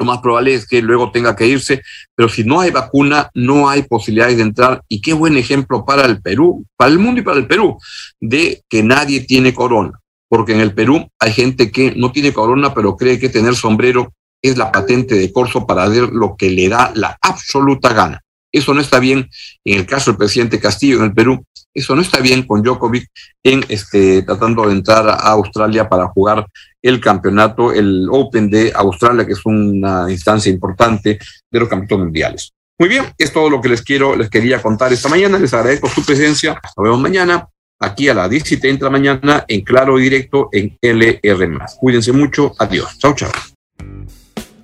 lo 0.00 0.06
más 0.06 0.20
probable 0.20 0.54
es 0.54 0.66
que 0.66 0.80
luego 0.80 1.12
tenga 1.12 1.36
que 1.36 1.46
irse, 1.46 1.82
pero 2.16 2.30
si 2.30 2.42
no 2.42 2.60
hay 2.60 2.70
vacuna, 2.70 3.30
no 3.34 3.68
hay 3.68 3.82
posibilidades 3.82 4.38
de 4.38 4.44
entrar. 4.44 4.82
Y 4.88 5.02
qué 5.02 5.12
buen 5.12 5.36
ejemplo 5.36 5.84
para 5.84 6.06
el 6.06 6.22
Perú, 6.22 6.64
para 6.74 6.90
el 6.90 6.98
mundo 6.98 7.20
y 7.20 7.24
para 7.24 7.36
el 7.36 7.46
Perú, 7.46 7.76
de 8.18 8.62
que 8.68 8.82
nadie 8.82 9.20
tiene 9.20 9.52
corona. 9.52 10.00
Porque 10.26 10.54
en 10.54 10.60
el 10.60 10.72
Perú 10.72 11.06
hay 11.18 11.32
gente 11.32 11.70
que 11.70 11.92
no 11.96 12.12
tiene 12.12 12.32
corona, 12.32 12.72
pero 12.72 12.96
cree 12.96 13.18
que 13.18 13.28
tener 13.28 13.54
sombrero 13.54 14.14
es 14.40 14.56
la 14.56 14.72
patente 14.72 15.16
de 15.16 15.30
corso 15.30 15.66
para 15.66 15.82
hacer 15.84 16.08
lo 16.08 16.34
que 16.34 16.48
le 16.48 16.70
da 16.70 16.92
la 16.94 17.18
absoluta 17.20 17.92
gana. 17.92 18.22
Eso 18.52 18.74
no 18.74 18.80
está 18.80 18.98
bien 18.98 19.28
en 19.64 19.78
el 19.78 19.86
caso 19.86 20.10
del 20.10 20.18
presidente 20.18 20.60
Castillo 20.60 20.98
en 20.98 21.04
el 21.04 21.14
Perú. 21.14 21.44
Eso 21.72 21.94
no 21.94 22.02
está 22.02 22.20
bien 22.20 22.42
con 22.44 22.62
Djokovic 22.62 23.08
en 23.44 23.64
este, 23.68 24.22
tratando 24.22 24.66
de 24.66 24.72
entrar 24.72 25.08
a 25.08 25.14
Australia 25.14 25.88
para 25.88 26.08
jugar 26.08 26.46
el 26.82 27.00
campeonato, 27.00 27.72
el 27.72 28.08
Open 28.10 28.50
de 28.50 28.72
Australia, 28.74 29.26
que 29.26 29.34
es 29.34 29.46
una 29.46 30.10
instancia 30.10 30.50
importante 30.50 31.18
de 31.50 31.60
los 31.60 31.68
campeonatos 31.68 31.98
mundiales. 31.98 32.52
Muy 32.78 32.88
bien, 32.88 33.04
es 33.18 33.32
todo 33.32 33.50
lo 33.50 33.60
que 33.60 33.68
les 33.68 33.82
quiero, 33.82 34.16
les 34.16 34.30
quería 34.30 34.62
contar 34.62 34.92
esta 34.92 35.08
mañana. 35.08 35.38
Les 35.38 35.52
agradezco 35.52 35.88
su 35.88 36.04
presencia. 36.04 36.58
Nos 36.76 36.84
vemos 36.84 36.98
mañana 36.98 37.46
aquí 37.78 38.08
a 38.08 38.14
las 38.14 38.30
10 38.30 38.52
y 38.52 38.56
30 38.56 38.78
de 38.78 38.84
la 38.84 38.90
mañana 38.90 39.44
en 39.46 39.60
Claro 39.60 39.98
y 39.98 40.02
Directo 40.04 40.48
en 40.50 40.78
LR. 40.80 41.58
Cuídense 41.78 42.12
mucho. 42.12 42.54
Adiós. 42.58 42.98
Chao, 42.98 43.14
chao. 43.14 43.30